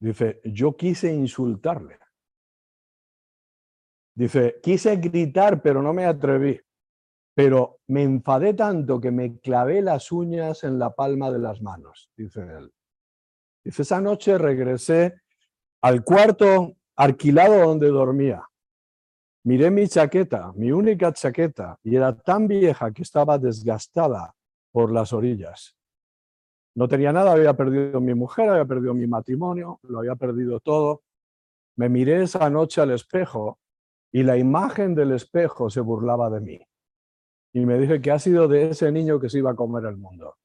Dice, 0.00 0.40
yo 0.44 0.76
quise 0.76 1.12
insultarle. 1.12 1.98
Dice, 4.16 4.56
quise 4.62 4.96
gritar, 4.96 5.62
pero 5.62 5.82
no 5.82 5.92
me 5.92 6.06
atreví. 6.06 6.60
Pero 7.42 7.78
me 7.86 8.02
enfadé 8.02 8.52
tanto 8.52 9.00
que 9.00 9.10
me 9.10 9.38
clavé 9.38 9.80
las 9.80 10.12
uñas 10.12 10.62
en 10.62 10.78
la 10.78 10.90
palma 10.90 11.30
de 11.30 11.38
las 11.38 11.62
manos, 11.62 12.10
dice 12.14 12.42
él. 12.42 12.70
Dice, 13.64 13.80
esa 13.80 13.98
noche 13.98 14.36
regresé 14.36 15.22
al 15.80 16.04
cuarto 16.04 16.76
alquilado 16.96 17.66
donde 17.66 17.88
dormía. 17.88 18.46
Miré 19.44 19.70
mi 19.70 19.88
chaqueta, 19.88 20.52
mi 20.54 20.70
única 20.70 21.14
chaqueta, 21.14 21.78
y 21.82 21.96
era 21.96 22.14
tan 22.14 22.46
vieja 22.46 22.92
que 22.92 23.04
estaba 23.04 23.38
desgastada 23.38 24.34
por 24.70 24.92
las 24.92 25.14
orillas. 25.14 25.74
No 26.74 26.88
tenía 26.88 27.10
nada, 27.10 27.32
había 27.32 27.54
perdido 27.54 28.02
mi 28.02 28.12
mujer, 28.12 28.50
había 28.50 28.66
perdido 28.66 28.92
mi 28.92 29.06
matrimonio, 29.06 29.80
lo 29.84 30.00
había 30.00 30.14
perdido 30.14 30.60
todo. 30.60 31.04
Me 31.76 31.88
miré 31.88 32.22
esa 32.22 32.50
noche 32.50 32.82
al 32.82 32.90
espejo 32.90 33.58
y 34.12 34.24
la 34.24 34.36
imagen 34.36 34.94
del 34.94 35.12
espejo 35.12 35.70
se 35.70 35.80
burlaba 35.80 36.28
de 36.28 36.40
mí. 36.42 36.60
Y 37.52 37.66
me 37.66 37.78
dije 37.78 38.00
que 38.00 38.10
ha 38.10 38.18
sido 38.18 38.46
de 38.48 38.70
ese 38.70 38.90
niño 38.92 39.18
que 39.18 39.28
se 39.28 39.38
iba 39.38 39.50
a 39.50 39.56
comer 39.56 39.84
el 39.86 39.96
mundo. 39.96 40.36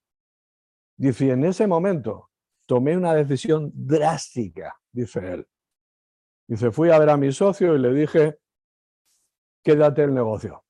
Dice, 0.97 1.31
en 1.31 1.43
ese 1.43 1.67
momento 1.67 2.29
tomé 2.65 2.97
una 2.97 3.13
decisión 3.13 3.71
drástica, 3.73 4.79
dice 4.91 5.33
él. 5.33 5.47
Dice, 6.47 6.71
fui 6.71 6.89
a 6.89 6.99
ver 6.99 7.09
a 7.09 7.17
mi 7.17 7.31
socio 7.31 7.75
y 7.75 7.79
le 7.79 7.93
dije, 7.93 8.39
quédate 9.63 10.03
el 10.03 10.13
negocio. 10.13 10.63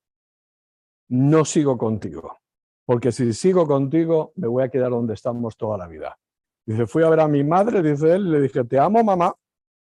No 1.08 1.44
sigo 1.44 1.78
contigo, 1.78 2.38
porque 2.84 3.12
si 3.12 3.32
sigo 3.32 3.66
contigo 3.66 4.32
me 4.36 4.48
voy 4.48 4.64
a 4.64 4.68
quedar 4.68 4.90
donde 4.90 5.14
estamos 5.14 5.56
toda 5.56 5.78
la 5.78 5.86
vida. 5.86 6.18
Dice, 6.66 6.86
fui 6.86 7.04
a 7.04 7.08
ver 7.08 7.20
a 7.20 7.28
mi 7.28 7.44
madre, 7.44 7.82
dice 7.82 8.14
él, 8.14 8.30
le 8.30 8.40
dije, 8.40 8.64
te 8.64 8.78
amo 8.78 9.04
mamá, 9.04 9.34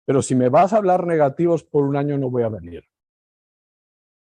pero 0.04 0.20
si 0.22 0.34
me 0.34 0.48
vas 0.48 0.72
a 0.72 0.78
hablar 0.78 1.06
negativos 1.06 1.62
por 1.62 1.84
un 1.84 1.96
año 1.96 2.18
no 2.18 2.30
voy 2.30 2.42
a 2.42 2.48
venir. 2.48 2.84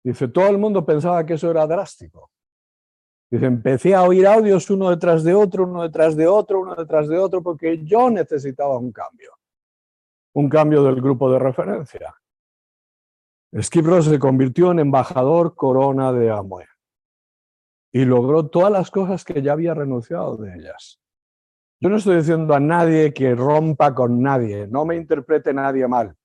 Dice, 0.03 0.27
todo 0.27 0.47
el 0.47 0.57
mundo 0.57 0.85
pensaba 0.85 1.25
que 1.25 1.35
eso 1.35 1.49
era 1.49 1.67
drástico. 1.67 2.31
Dice, 3.29 3.45
empecé 3.45 3.95
a 3.95 4.03
oír 4.03 4.27
audios 4.27 4.69
uno 4.69 4.89
detrás 4.89 5.23
de 5.23 5.33
otro, 5.33 5.63
uno 5.63 5.83
detrás 5.83 6.15
de 6.15 6.27
otro, 6.27 6.61
uno 6.61 6.75
detrás 6.75 7.07
de 7.07 7.17
otro, 7.17 7.41
porque 7.41 7.83
yo 7.83 8.09
necesitaba 8.09 8.77
un 8.77 8.91
cambio. 8.91 9.31
Un 10.33 10.49
cambio 10.49 10.83
del 10.83 11.01
grupo 11.01 11.31
de 11.31 11.39
referencia. 11.39 12.15
Skip 13.59 13.85
Ross 13.85 14.05
se 14.05 14.17
convirtió 14.17 14.71
en 14.71 14.79
embajador 14.79 15.55
corona 15.55 16.13
de 16.13 16.31
Amway 16.31 16.65
y 17.91 18.05
logró 18.05 18.47
todas 18.47 18.71
las 18.71 18.89
cosas 18.89 19.25
que 19.25 19.41
ya 19.41 19.51
había 19.51 19.73
renunciado 19.73 20.37
de 20.37 20.55
ellas. 20.55 21.01
Yo 21.79 21.89
no 21.89 21.97
estoy 21.97 22.17
diciendo 22.17 22.53
a 22.53 22.59
nadie 22.59 23.13
que 23.13 23.35
rompa 23.35 23.93
con 23.93 24.21
nadie, 24.21 24.67
no 24.67 24.85
me 24.85 24.95
interprete 24.95 25.53
nadie 25.53 25.87
mal. 25.87 26.15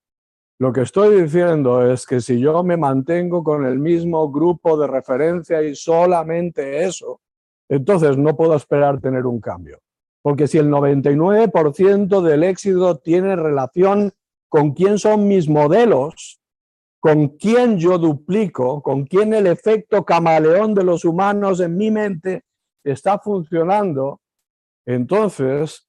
Lo 0.58 0.72
que 0.72 0.80
estoy 0.80 1.20
diciendo 1.20 1.84
es 1.90 2.06
que 2.06 2.20
si 2.22 2.40
yo 2.40 2.62
me 2.62 2.78
mantengo 2.78 3.44
con 3.44 3.66
el 3.66 3.78
mismo 3.78 4.30
grupo 4.30 4.78
de 4.78 4.86
referencia 4.86 5.62
y 5.62 5.74
solamente 5.74 6.84
eso, 6.84 7.20
entonces 7.68 8.16
no 8.16 8.34
puedo 8.36 8.56
esperar 8.56 8.98
tener 9.00 9.26
un 9.26 9.38
cambio. 9.38 9.80
Porque 10.22 10.46
si 10.46 10.56
el 10.56 10.70
99% 10.70 12.22
del 12.22 12.42
éxito 12.42 12.96
tiene 12.96 13.36
relación 13.36 14.12
con 14.48 14.72
quién 14.72 14.98
son 14.98 15.28
mis 15.28 15.46
modelos, 15.46 16.40
con 17.00 17.28
quién 17.36 17.78
yo 17.78 17.98
duplico, 17.98 18.82
con 18.82 19.04
quién 19.04 19.34
el 19.34 19.46
efecto 19.46 20.04
camaleón 20.06 20.74
de 20.74 20.84
los 20.84 21.04
humanos 21.04 21.60
en 21.60 21.76
mi 21.76 21.90
mente 21.90 22.44
está 22.82 23.18
funcionando, 23.18 24.20
entonces, 24.86 25.86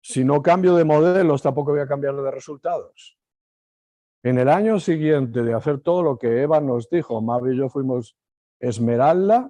si 0.00 0.22
no 0.22 0.40
cambio 0.40 0.76
de 0.76 0.84
modelos, 0.84 1.42
tampoco 1.42 1.72
voy 1.72 1.80
a 1.80 1.88
cambiar 1.88 2.14
de 2.14 2.30
resultados. 2.30 3.17
En 4.28 4.36
el 4.36 4.50
año 4.50 4.78
siguiente 4.78 5.42
de 5.42 5.54
hacer 5.54 5.80
todo 5.80 6.02
lo 6.02 6.18
que 6.18 6.42
Eva 6.42 6.60
nos 6.60 6.90
dijo, 6.90 7.22
Mavi 7.22 7.54
y 7.54 7.56
yo 7.56 7.70
fuimos 7.70 8.14
esmeralda, 8.60 9.48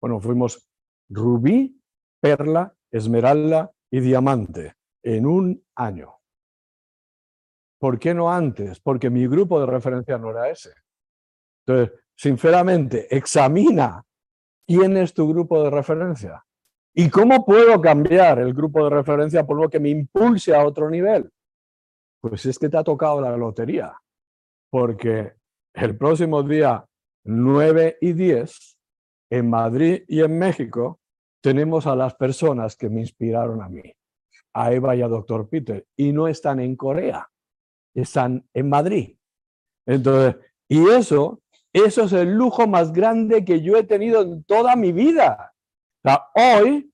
bueno, 0.00 0.20
fuimos 0.20 0.70
rubí, 1.10 1.78
perla, 2.18 2.74
esmeralda 2.90 3.70
y 3.90 4.00
diamante 4.00 4.72
en 5.02 5.26
un 5.26 5.62
año. 5.74 6.14
¿Por 7.78 7.98
qué 7.98 8.14
no 8.14 8.32
antes? 8.32 8.80
Porque 8.80 9.10
mi 9.10 9.26
grupo 9.26 9.60
de 9.60 9.66
referencia 9.66 10.16
no 10.16 10.30
era 10.30 10.48
ese. 10.48 10.72
Entonces, 11.66 12.00
sinceramente, 12.16 13.14
examina 13.14 14.02
quién 14.66 14.96
es 14.96 15.12
tu 15.12 15.28
grupo 15.28 15.62
de 15.62 15.68
referencia 15.68 16.42
y 16.94 17.10
cómo 17.10 17.44
puedo 17.44 17.78
cambiar 17.82 18.38
el 18.38 18.54
grupo 18.54 18.82
de 18.84 18.96
referencia 18.96 19.44
por 19.44 19.60
lo 19.60 19.68
que 19.68 19.78
me 19.78 19.90
impulse 19.90 20.54
a 20.54 20.64
otro 20.64 20.88
nivel. 20.88 21.30
Pues 22.20 22.46
es 22.46 22.58
que 22.58 22.68
te 22.68 22.76
ha 22.76 22.84
tocado 22.84 23.20
la 23.20 23.36
lotería, 23.36 23.96
porque 24.70 25.34
el 25.74 25.96
próximo 25.96 26.42
día 26.42 26.84
9 27.24 27.98
y 28.00 28.12
10, 28.12 28.78
en 29.30 29.48
Madrid 29.48 30.04
y 30.08 30.20
en 30.20 30.38
México, 30.38 31.00
tenemos 31.42 31.86
a 31.86 31.96
las 31.96 32.14
personas 32.14 32.76
que 32.76 32.90
me 32.90 33.00
inspiraron 33.00 33.62
a 33.62 33.68
mí, 33.68 33.94
a 34.54 34.72
Eva 34.72 34.94
y 34.96 35.02
a 35.02 35.08
Dr. 35.08 35.48
Peter, 35.48 35.86
y 35.96 36.12
no 36.12 36.28
están 36.28 36.60
en 36.60 36.76
Corea 36.76 37.30
están 37.94 38.46
en 38.54 38.68
Madrid. 38.68 39.16
Entonces, 39.86 40.36
y 40.68 40.88
eso, 40.88 41.40
eso 41.72 42.04
es 42.04 42.12
el 42.12 42.32
lujo 42.32 42.66
más 42.66 42.92
grande 42.92 43.44
que 43.44 43.60
yo 43.60 43.76
he 43.76 43.84
tenido 43.84 44.22
en 44.22 44.44
toda 44.44 44.76
mi 44.76 44.92
vida. 44.92 45.52
hoy, 46.34 46.92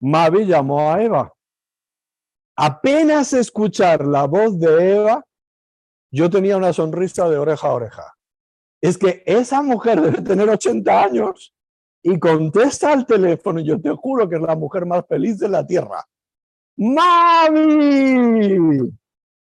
Mavi 0.00 0.46
llamó 0.46 0.92
a 0.92 1.02
Eva. 1.02 1.32
Apenas 2.56 3.32
escuchar 3.32 4.06
la 4.06 4.26
voz 4.26 4.58
de 4.58 4.96
Eva, 4.96 5.24
yo 6.12 6.30
tenía 6.30 6.56
una 6.56 6.72
sonrisa 6.72 7.28
de 7.28 7.36
oreja 7.36 7.68
a 7.68 7.72
oreja. 7.72 8.14
Es 8.80 8.96
que 8.96 9.22
esa 9.26 9.62
mujer 9.62 10.00
debe 10.00 10.22
tener 10.22 10.48
80 10.48 11.02
años 11.02 11.54
y 12.02 12.18
contesta 12.18 12.92
al 12.92 13.06
teléfono, 13.06 13.58
y 13.60 13.64
yo 13.64 13.80
te 13.80 13.90
juro 13.90 14.28
que 14.28 14.36
es 14.36 14.42
la 14.42 14.54
mujer 14.54 14.86
más 14.86 15.04
feliz 15.08 15.38
de 15.38 15.48
la 15.48 15.66
tierra. 15.66 16.04
¡Mavi! 16.76 18.58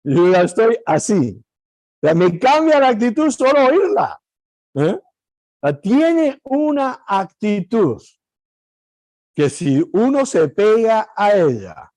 Yo 0.03 0.31
ya 0.31 0.41
estoy 0.41 0.77
así. 0.85 1.43
me 2.01 2.37
cambia 2.39 2.79
la 2.79 2.89
actitud 2.89 3.29
solo 3.31 3.65
oírla. 3.67 4.21
¿eh? 4.75 4.99
Tiene 5.81 6.39
una 6.43 7.03
actitud 7.07 8.01
que 9.33 9.49
si 9.49 9.83
uno 9.93 10.25
se 10.25 10.49
pega 10.49 11.09
a 11.15 11.33
ella, 11.33 11.92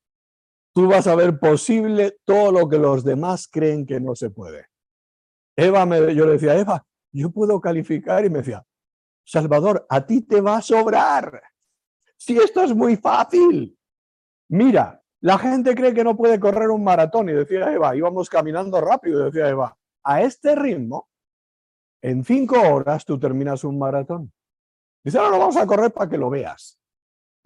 tú 0.77 0.87
vas 0.89 1.07
a 1.07 1.15
ver 1.15 1.39
posible 1.39 2.19
todo 2.27 2.53
lo 2.53 2.69
que 2.69 2.77
los 2.77 3.03
demás 3.03 3.49
creen 3.51 3.87
que 3.87 3.99
no 3.99 4.15
se 4.15 4.29
puede. 4.29 4.67
Eva, 5.57 5.87
me, 5.87 6.15
yo 6.15 6.27
le 6.27 6.33
decía, 6.33 6.55
Eva, 6.55 6.87
yo 7.11 7.31
puedo 7.31 7.59
calificar 7.63 8.27
y 8.27 8.29
me 8.29 8.41
decía, 8.41 8.63
Salvador, 9.25 9.87
a 9.89 10.05
ti 10.05 10.21
te 10.21 10.43
va 10.43 10.59
a 10.59 10.61
sobrar. 10.61 11.41
Si 12.19 12.37
esto 12.37 12.63
es 12.63 12.77
muy 12.77 12.97
fácil. 12.97 13.75
Mira, 14.51 15.03
la 15.23 15.39
gente 15.39 15.75
cree 15.75 15.95
que 15.95 16.05
no 16.05 16.15
puede 16.15 16.39
correr 16.39 16.69
un 16.69 16.85
maratón 16.85 17.31
y 17.31 17.33
decía 17.33 17.73
Eva, 17.73 17.97
íbamos 17.97 18.29
caminando 18.29 18.79
rápido, 18.79 19.25
decía 19.25 19.49
Eva, 19.49 19.75
a 20.05 20.21
este 20.21 20.55
ritmo, 20.55 21.09
en 22.03 22.23
cinco 22.23 22.61
horas 22.61 23.07
tú 23.07 23.19
terminas 23.19 23.65
un 23.65 23.79
maratón. 23.79 24.31
Dice, 25.03 25.17
ahora 25.17 25.31
no, 25.31 25.39
vamos 25.39 25.57
a 25.57 25.67
correr 25.67 25.91
para 25.91 26.11
que 26.11 26.19
lo 26.19 26.29
veas. 26.29 26.76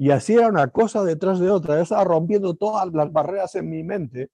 Y 0.01 0.13
así 0.13 0.33
era 0.33 0.49
una 0.49 0.69
cosa 0.69 1.05
detrás 1.05 1.39
de 1.41 1.51
otra. 1.51 1.79
Estaba 1.79 2.05
rompiendo 2.05 2.55
todas 2.55 2.91
las 2.91 3.13
barreras 3.13 3.55
en 3.57 3.69
mi 3.69 3.83
mente 3.83 4.31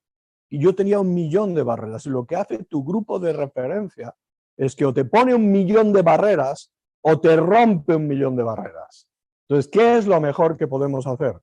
y 0.48 0.60
yo 0.60 0.76
tenía 0.76 1.00
un 1.00 1.12
millón 1.12 1.56
de 1.56 1.64
barreras. 1.64 2.06
Y 2.06 2.10
lo 2.10 2.24
que 2.24 2.36
hace 2.36 2.62
tu 2.62 2.84
grupo 2.84 3.18
de 3.18 3.32
referencia 3.32 4.14
es 4.56 4.76
que 4.76 4.84
o 4.84 4.94
te 4.94 5.04
pone 5.04 5.34
un 5.34 5.50
millón 5.50 5.92
de 5.92 6.02
barreras 6.02 6.70
o 7.00 7.18
te 7.18 7.34
rompe 7.34 7.96
un 7.96 8.06
millón 8.06 8.36
de 8.36 8.44
barreras. 8.44 9.08
Entonces, 9.48 9.68
¿qué 9.68 9.96
es 9.96 10.06
lo 10.06 10.20
mejor 10.20 10.56
que 10.56 10.68
podemos 10.68 11.04
hacer? 11.04 11.36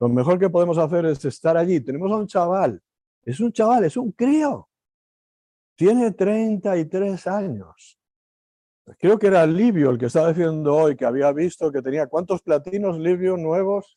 Lo 0.00 0.08
mejor 0.08 0.38
que 0.38 0.48
podemos 0.48 0.78
hacer 0.78 1.04
es 1.04 1.22
estar 1.26 1.58
allí. 1.58 1.78
Tenemos 1.80 2.10
a 2.10 2.16
un 2.16 2.26
chaval, 2.26 2.80
es 3.24 3.40
un 3.40 3.52
chaval, 3.52 3.84
es 3.84 3.98
un 3.98 4.10
crío. 4.12 4.70
Tiene 5.74 6.12
33 6.12 7.26
años. 7.26 7.98
Creo 8.98 9.18
que 9.18 9.26
era 9.26 9.46
Livio 9.46 9.90
el 9.90 9.98
que 9.98 10.06
estaba 10.06 10.28
diciendo 10.28 10.74
hoy 10.74 10.96
que 10.96 11.04
había 11.04 11.32
visto 11.32 11.72
que 11.72 11.82
tenía 11.82 12.06
cuántos 12.06 12.40
platinos 12.42 12.98
Livio 12.98 13.36
nuevos. 13.36 13.94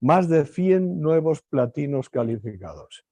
Más 0.00 0.28
de 0.28 0.44
100 0.44 1.00
nuevos 1.00 1.42
platinos 1.42 2.08
calificados. 2.08 3.04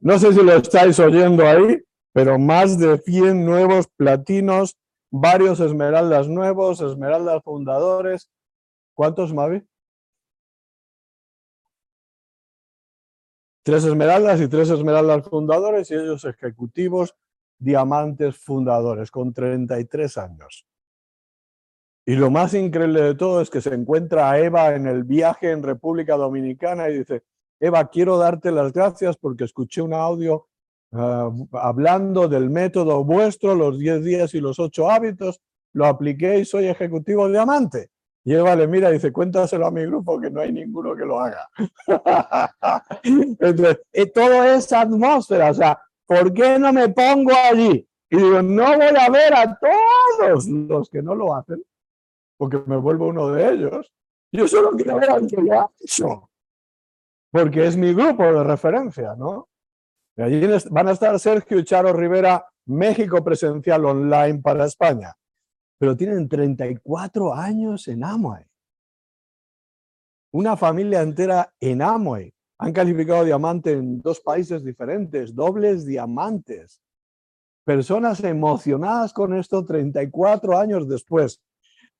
No 0.00 0.18
sé 0.18 0.32
si 0.32 0.42
lo 0.42 0.54
estáis 0.54 0.98
oyendo 0.98 1.46
ahí, 1.46 1.82
pero 2.12 2.38
más 2.38 2.78
de 2.78 2.98
100 2.98 3.44
nuevos 3.44 3.88
platinos 3.96 4.76
varios 5.10 5.60
esmeraldas 5.60 6.28
nuevos, 6.28 6.80
esmeraldas 6.80 7.42
fundadores. 7.42 8.30
¿Cuántos, 8.94 9.32
Mavi? 9.32 9.62
Tres 13.70 13.84
esmeraldas 13.84 14.40
y 14.40 14.48
tres 14.48 14.70
esmeraldas 14.70 15.28
fundadores 15.28 15.90
y 15.90 15.94
ellos 15.94 16.24
ejecutivos 16.24 17.14
diamantes 17.58 18.36
fundadores 18.36 19.10
con 19.10 19.32
33 19.32 20.18
años. 20.18 20.66
Y 22.04 22.16
lo 22.16 22.30
más 22.30 22.54
increíble 22.54 23.02
de 23.02 23.14
todo 23.14 23.40
es 23.40 23.50
que 23.50 23.60
se 23.60 23.74
encuentra 23.74 24.30
a 24.30 24.40
Eva 24.40 24.74
en 24.74 24.86
el 24.86 25.04
viaje 25.04 25.52
en 25.52 25.62
República 25.62 26.16
Dominicana 26.16 26.88
y 26.88 26.98
dice, 26.98 27.22
Eva, 27.60 27.88
quiero 27.88 28.18
darte 28.18 28.50
las 28.50 28.72
gracias 28.72 29.16
porque 29.16 29.44
escuché 29.44 29.82
un 29.82 29.94
audio 29.94 30.48
Ah, 30.92 31.30
hablando 31.52 32.26
del 32.26 32.50
método 32.50 33.04
vuestro, 33.04 33.54
los 33.54 33.78
10 33.78 34.04
días 34.04 34.34
y 34.34 34.40
los 34.40 34.58
8 34.58 34.90
hábitos, 34.90 35.40
lo 35.72 35.86
apliqué 35.86 36.40
y 36.40 36.44
soy 36.44 36.66
ejecutivo 36.66 37.28
diamante. 37.28 37.90
Y 38.24 38.34
él 38.34 38.42
vale, 38.42 38.66
mira, 38.66 38.90
dice, 38.90 39.12
cuéntaselo 39.12 39.66
a 39.66 39.70
mi 39.70 39.82
grupo 39.82 40.20
que 40.20 40.30
no 40.30 40.40
hay 40.40 40.52
ninguno 40.52 40.94
que 40.94 41.04
lo 41.04 41.20
haga. 41.20 41.48
Entonces, 43.02 43.80
todo 44.14 44.44
es 44.44 44.72
atmósfera, 44.72 45.50
o 45.50 45.54
sea, 45.54 45.80
¿por 46.06 46.32
qué 46.34 46.58
no 46.58 46.72
me 46.72 46.90
pongo 46.90 47.32
allí? 47.32 47.88
Y 48.10 48.16
digo, 48.16 48.42
no 48.42 48.76
voy 48.76 48.86
a 48.98 49.08
ver 49.08 49.34
a 49.34 49.58
todos 49.58 50.46
los 50.46 50.90
que 50.90 51.00
no 51.00 51.14
lo 51.14 51.34
hacen, 51.34 51.62
porque 52.36 52.60
me 52.66 52.76
vuelvo 52.76 53.06
uno 53.08 53.30
de 53.30 53.52
ellos. 53.52 53.90
Yo 54.32 54.46
solo 54.46 54.72
quiero 54.72 54.96
ver 54.96 55.10
al 55.10 55.26
que 55.26 55.40
lo 55.40 55.60
ha 55.60 55.70
hecho, 55.80 56.30
porque 57.30 57.66
es 57.66 57.76
mi 57.76 57.94
grupo 57.94 58.24
de 58.24 58.44
referencia, 58.44 59.14
¿no? 59.16 59.48
Allí 60.16 60.46
van 60.70 60.88
a 60.88 60.92
estar 60.92 61.18
Sergio 61.18 61.58
y 61.58 61.64
Charo 61.64 61.92
Rivera, 61.92 62.44
México 62.66 63.24
presencial 63.24 63.84
online 63.86 64.40
para 64.40 64.66
España. 64.66 65.16
Pero 65.80 65.96
tienen 65.96 66.28
34 66.28 67.32
años 67.32 67.88
en 67.88 68.04
Amway. 68.04 68.44
Una 70.30 70.54
familia 70.54 71.00
entera 71.00 71.54
en 71.58 71.80
Amway. 71.80 72.34
Han 72.58 72.74
calificado 72.74 73.24
diamante 73.24 73.72
en 73.72 74.02
dos 74.02 74.20
países 74.20 74.62
diferentes, 74.62 75.34
dobles 75.34 75.86
diamantes. 75.86 76.82
Personas 77.64 78.22
emocionadas 78.22 79.14
con 79.14 79.32
esto 79.34 79.64
34 79.64 80.58
años 80.58 80.86
después. 80.86 81.40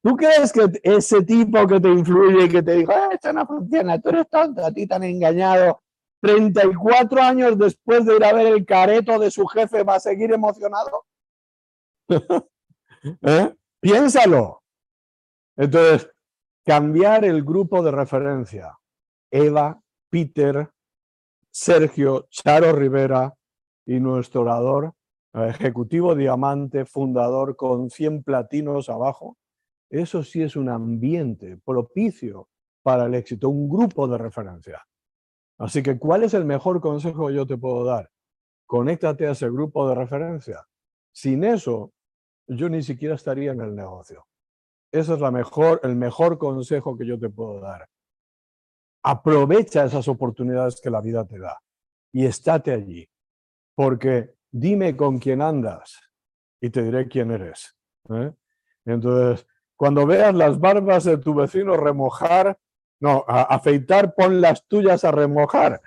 ¿Tú 0.02 0.14
crees 0.14 0.52
que 0.52 0.68
ese 0.82 1.22
tipo 1.22 1.66
que 1.66 1.80
te 1.80 1.88
influye, 1.88 2.50
que 2.50 2.62
te 2.62 2.74
dijo, 2.74 2.92
ah, 2.92 3.08
esto 3.14 3.32
no 3.32 3.46
funciona, 3.46 3.98
tú 3.98 4.10
eres 4.10 4.28
tonto, 4.28 4.62
a 4.62 4.70
ti 4.70 4.86
te 4.86 4.94
han 4.94 5.04
engañado, 5.04 5.80
34 6.20 7.22
años 7.22 7.56
después 7.56 8.04
de 8.04 8.16
ir 8.16 8.24
a 8.24 8.34
ver 8.34 8.46
el 8.48 8.66
careto 8.66 9.18
de 9.18 9.30
su 9.30 9.46
jefe, 9.46 9.82
¿va 9.84 9.94
a 9.94 10.00
seguir 10.00 10.32
emocionado? 10.32 11.06
¿Eh? 13.22 13.54
Piénsalo. 13.80 14.62
Entonces, 15.56 16.10
cambiar 16.64 17.24
el 17.24 17.42
grupo 17.42 17.82
de 17.82 17.90
referencia. 17.90 18.78
Eva, 19.30 19.80
Peter, 20.10 20.70
Sergio, 21.50 22.26
Charo 22.30 22.72
Rivera 22.72 23.34
y 23.86 24.00
nuestro 24.00 24.42
orador 24.42 24.94
ejecutivo 25.32 26.14
diamante, 26.14 26.84
fundador 26.84 27.56
con 27.56 27.90
100 27.90 28.22
platinos 28.24 28.88
abajo, 28.88 29.36
eso 29.88 30.22
sí 30.22 30.42
es 30.42 30.56
un 30.56 30.68
ambiente 30.68 31.56
propicio 31.64 32.48
para 32.82 33.06
el 33.06 33.14
éxito, 33.14 33.48
un 33.48 33.68
grupo 33.68 34.08
de 34.08 34.18
referencia. 34.18 34.84
Así 35.58 35.82
que, 35.82 35.98
¿cuál 35.98 36.24
es 36.24 36.34
el 36.34 36.44
mejor 36.44 36.80
consejo 36.80 37.28
que 37.28 37.34
yo 37.34 37.46
te 37.46 37.58
puedo 37.58 37.84
dar? 37.84 38.10
Conéctate 38.66 39.26
a 39.26 39.32
ese 39.32 39.48
grupo 39.50 39.88
de 39.88 39.94
referencia. 39.94 40.64
Sin 41.12 41.44
eso, 41.44 41.92
yo 42.50 42.68
ni 42.68 42.82
siquiera 42.82 43.14
estaría 43.14 43.52
en 43.52 43.60
el 43.60 43.74
negocio. 43.74 44.26
Ese 44.92 45.14
es 45.14 45.20
la 45.20 45.30
mejor, 45.30 45.80
el 45.84 45.94
mejor 45.94 46.36
consejo 46.36 46.96
que 46.96 47.06
yo 47.06 47.18
te 47.18 47.28
puedo 47.28 47.60
dar. 47.60 47.88
Aprovecha 49.04 49.84
esas 49.84 50.08
oportunidades 50.08 50.80
que 50.80 50.90
la 50.90 51.00
vida 51.00 51.24
te 51.24 51.38
da 51.38 51.60
y 52.12 52.26
estate 52.26 52.72
allí. 52.72 53.08
Porque 53.74 54.34
dime 54.50 54.96
con 54.96 55.18
quién 55.18 55.42
andas 55.42 56.00
y 56.60 56.70
te 56.70 56.82
diré 56.82 57.06
quién 57.08 57.30
eres. 57.30 57.76
¿eh? 58.10 58.32
Entonces, 58.84 59.46
cuando 59.76 60.04
veas 60.04 60.34
las 60.34 60.58
barbas 60.58 61.04
de 61.04 61.18
tu 61.18 61.34
vecino 61.34 61.76
remojar, 61.76 62.58
no, 62.98 63.24
afeitar, 63.28 64.14
pon 64.14 64.40
las 64.40 64.66
tuyas 64.66 65.04
a 65.04 65.12
remojar. 65.12 65.80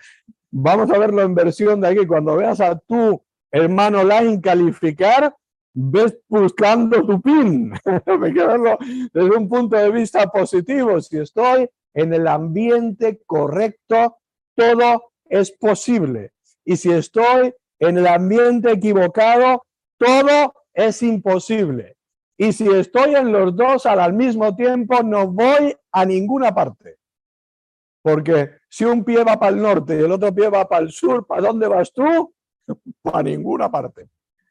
Vamos 0.50 0.90
a 0.92 0.98
verlo 0.98 1.22
en 1.22 1.36
versión 1.36 1.82
de 1.82 1.90
aquí. 1.90 2.08
Cuando 2.08 2.38
veas 2.38 2.62
a 2.62 2.80
tu 2.80 3.22
hermano 3.52 4.04
line 4.04 4.42
calificar, 4.42 5.36
ves 5.74 6.18
buscando 6.28 7.06
tu 7.06 7.22
pin. 7.22 7.74
Me 8.20 8.34
quedo 8.34 8.78
desde 9.14 9.38
un 9.38 9.50
punto 9.50 9.76
de 9.76 9.92
vista 9.92 10.28
positivo. 10.28 11.00
Si 11.02 11.18
estoy 11.18 11.70
en 11.94 12.14
el 12.14 12.28
ambiente 12.28 13.22
correcto, 13.26 14.18
todo 14.56 15.12
es 15.26 15.52
posible. 15.52 16.32
Y 16.66 16.78
si 16.78 16.92
estoy 16.92 17.54
en 17.80 17.98
el 17.98 18.08
ambiente 18.08 18.72
equivocado, 18.72 19.66
todo 19.98 20.54
es 20.74 21.02
imposible. 21.04 21.98
Y 22.38 22.52
si 22.54 22.68
estoy 22.68 23.16
en 23.16 23.32
los 23.32 23.56
dos 23.56 23.86
al 23.86 24.14
mismo 24.14 24.56
tiempo, 24.56 25.04
no 25.04 25.28
voy 25.28 25.76
a 25.92 26.06
ninguna 26.06 26.54
parte. 26.54 26.98
Porque 28.02 28.58
si 28.70 28.86
un 28.86 29.04
pie 29.04 29.24
va 29.24 29.40
para 29.40 29.56
el 29.56 29.62
norte 29.62 29.96
y 29.96 30.04
el 30.04 30.12
otro 30.12 30.34
pie 30.34 30.50
va 30.50 30.68
para 30.68 30.84
el 30.84 30.92
sur, 30.92 31.26
¿para 31.26 31.42
dónde 31.42 31.68
vas 31.68 31.92
tú? 31.94 32.34
Para 33.02 33.24
ninguna 33.24 33.70
parte. 33.70 34.08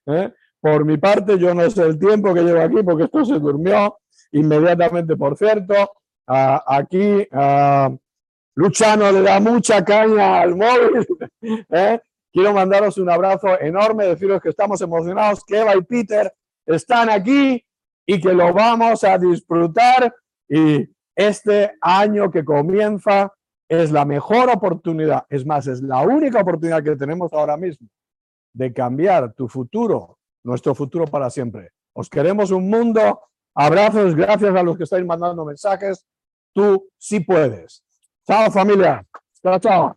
¿eh? 0.07 0.33
Por 0.63 0.85
mi 0.85 0.97
parte, 0.97 1.41
yo 1.41 1.53
no 1.55 1.69
sé 1.69 1.83
el 1.83 1.99
tiempo 1.99 2.33
que 2.33 2.43
llevo 2.43 2.61
aquí 2.61 2.85
porque 2.85 3.05
esto 3.05 3.25
se 3.25 3.41
durmió 3.41 3.99
inmediatamente, 4.31 5.17
por 5.17 5.37
cierto. 5.37 5.75
aquí 6.25 7.27
Luchano 8.55 9.11
le 9.11 9.23
da 9.23 9.41
mucha 9.41 9.85
caña 9.85 10.41
al 10.41 10.55
móvil. 10.55 11.05
¿eh? 11.69 12.01
Quiero 12.33 12.53
mandaros 12.53 12.97
un 12.99 13.11
abrazo 13.11 13.59
enorme, 13.61 14.07
deciros 14.07 14.41
que 14.41 14.51
estamos 14.51 14.81
emocionados, 14.81 15.43
que 15.45 15.59
Eva 15.59 15.75
y 15.75 15.83
Peter 15.83 16.33
están 16.65 17.11
aquí 17.11 17.65
y 18.07 18.21
que 18.21 18.33
lo 18.33 18.55
vamos 18.55 19.03
a 19.03 19.19
disfrutar. 19.19 20.15
Y 20.49 20.89
este 21.17 21.73
año 21.81 22.31
que 22.31 22.45
comienza 22.45 23.33
es 23.69 23.91
la 23.91 24.05
mejor 24.05 24.49
oportunidad, 24.49 25.27
es 25.29 25.45
más, 25.45 25.67
es 25.67 25.83
la 25.83 26.03
única 26.03 26.41
oportunidad 26.41 26.85
que 26.85 26.95
tenemos 26.95 27.33
ahora 27.33 27.57
mismo 27.57 27.89
de 28.53 28.73
cambiar 28.73 29.33
tu 29.33 29.49
futuro 29.49 30.19
nuestro 30.45 30.75
futuro 30.75 31.07
para 31.07 31.31
siempre. 31.31 31.71
Os 31.93 32.09
queremos 32.09 32.51
un 32.51 32.69
mundo. 32.69 33.21
Abrazos, 33.55 34.15
gracias 34.15 34.55
a 34.55 34.63
los 34.63 34.77
que 34.77 34.85
estáis 34.85 35.05
mandando 35.05 35.45
mensajes. 35.45 36.07
Tú 36.53 36.89
sí 36.99 37.21
puedes. 37.21 37.83
Chao 38.27 38.51
familia. 38.51 39.05
Chao, 39.43 39.59
chao. 39.59 39.97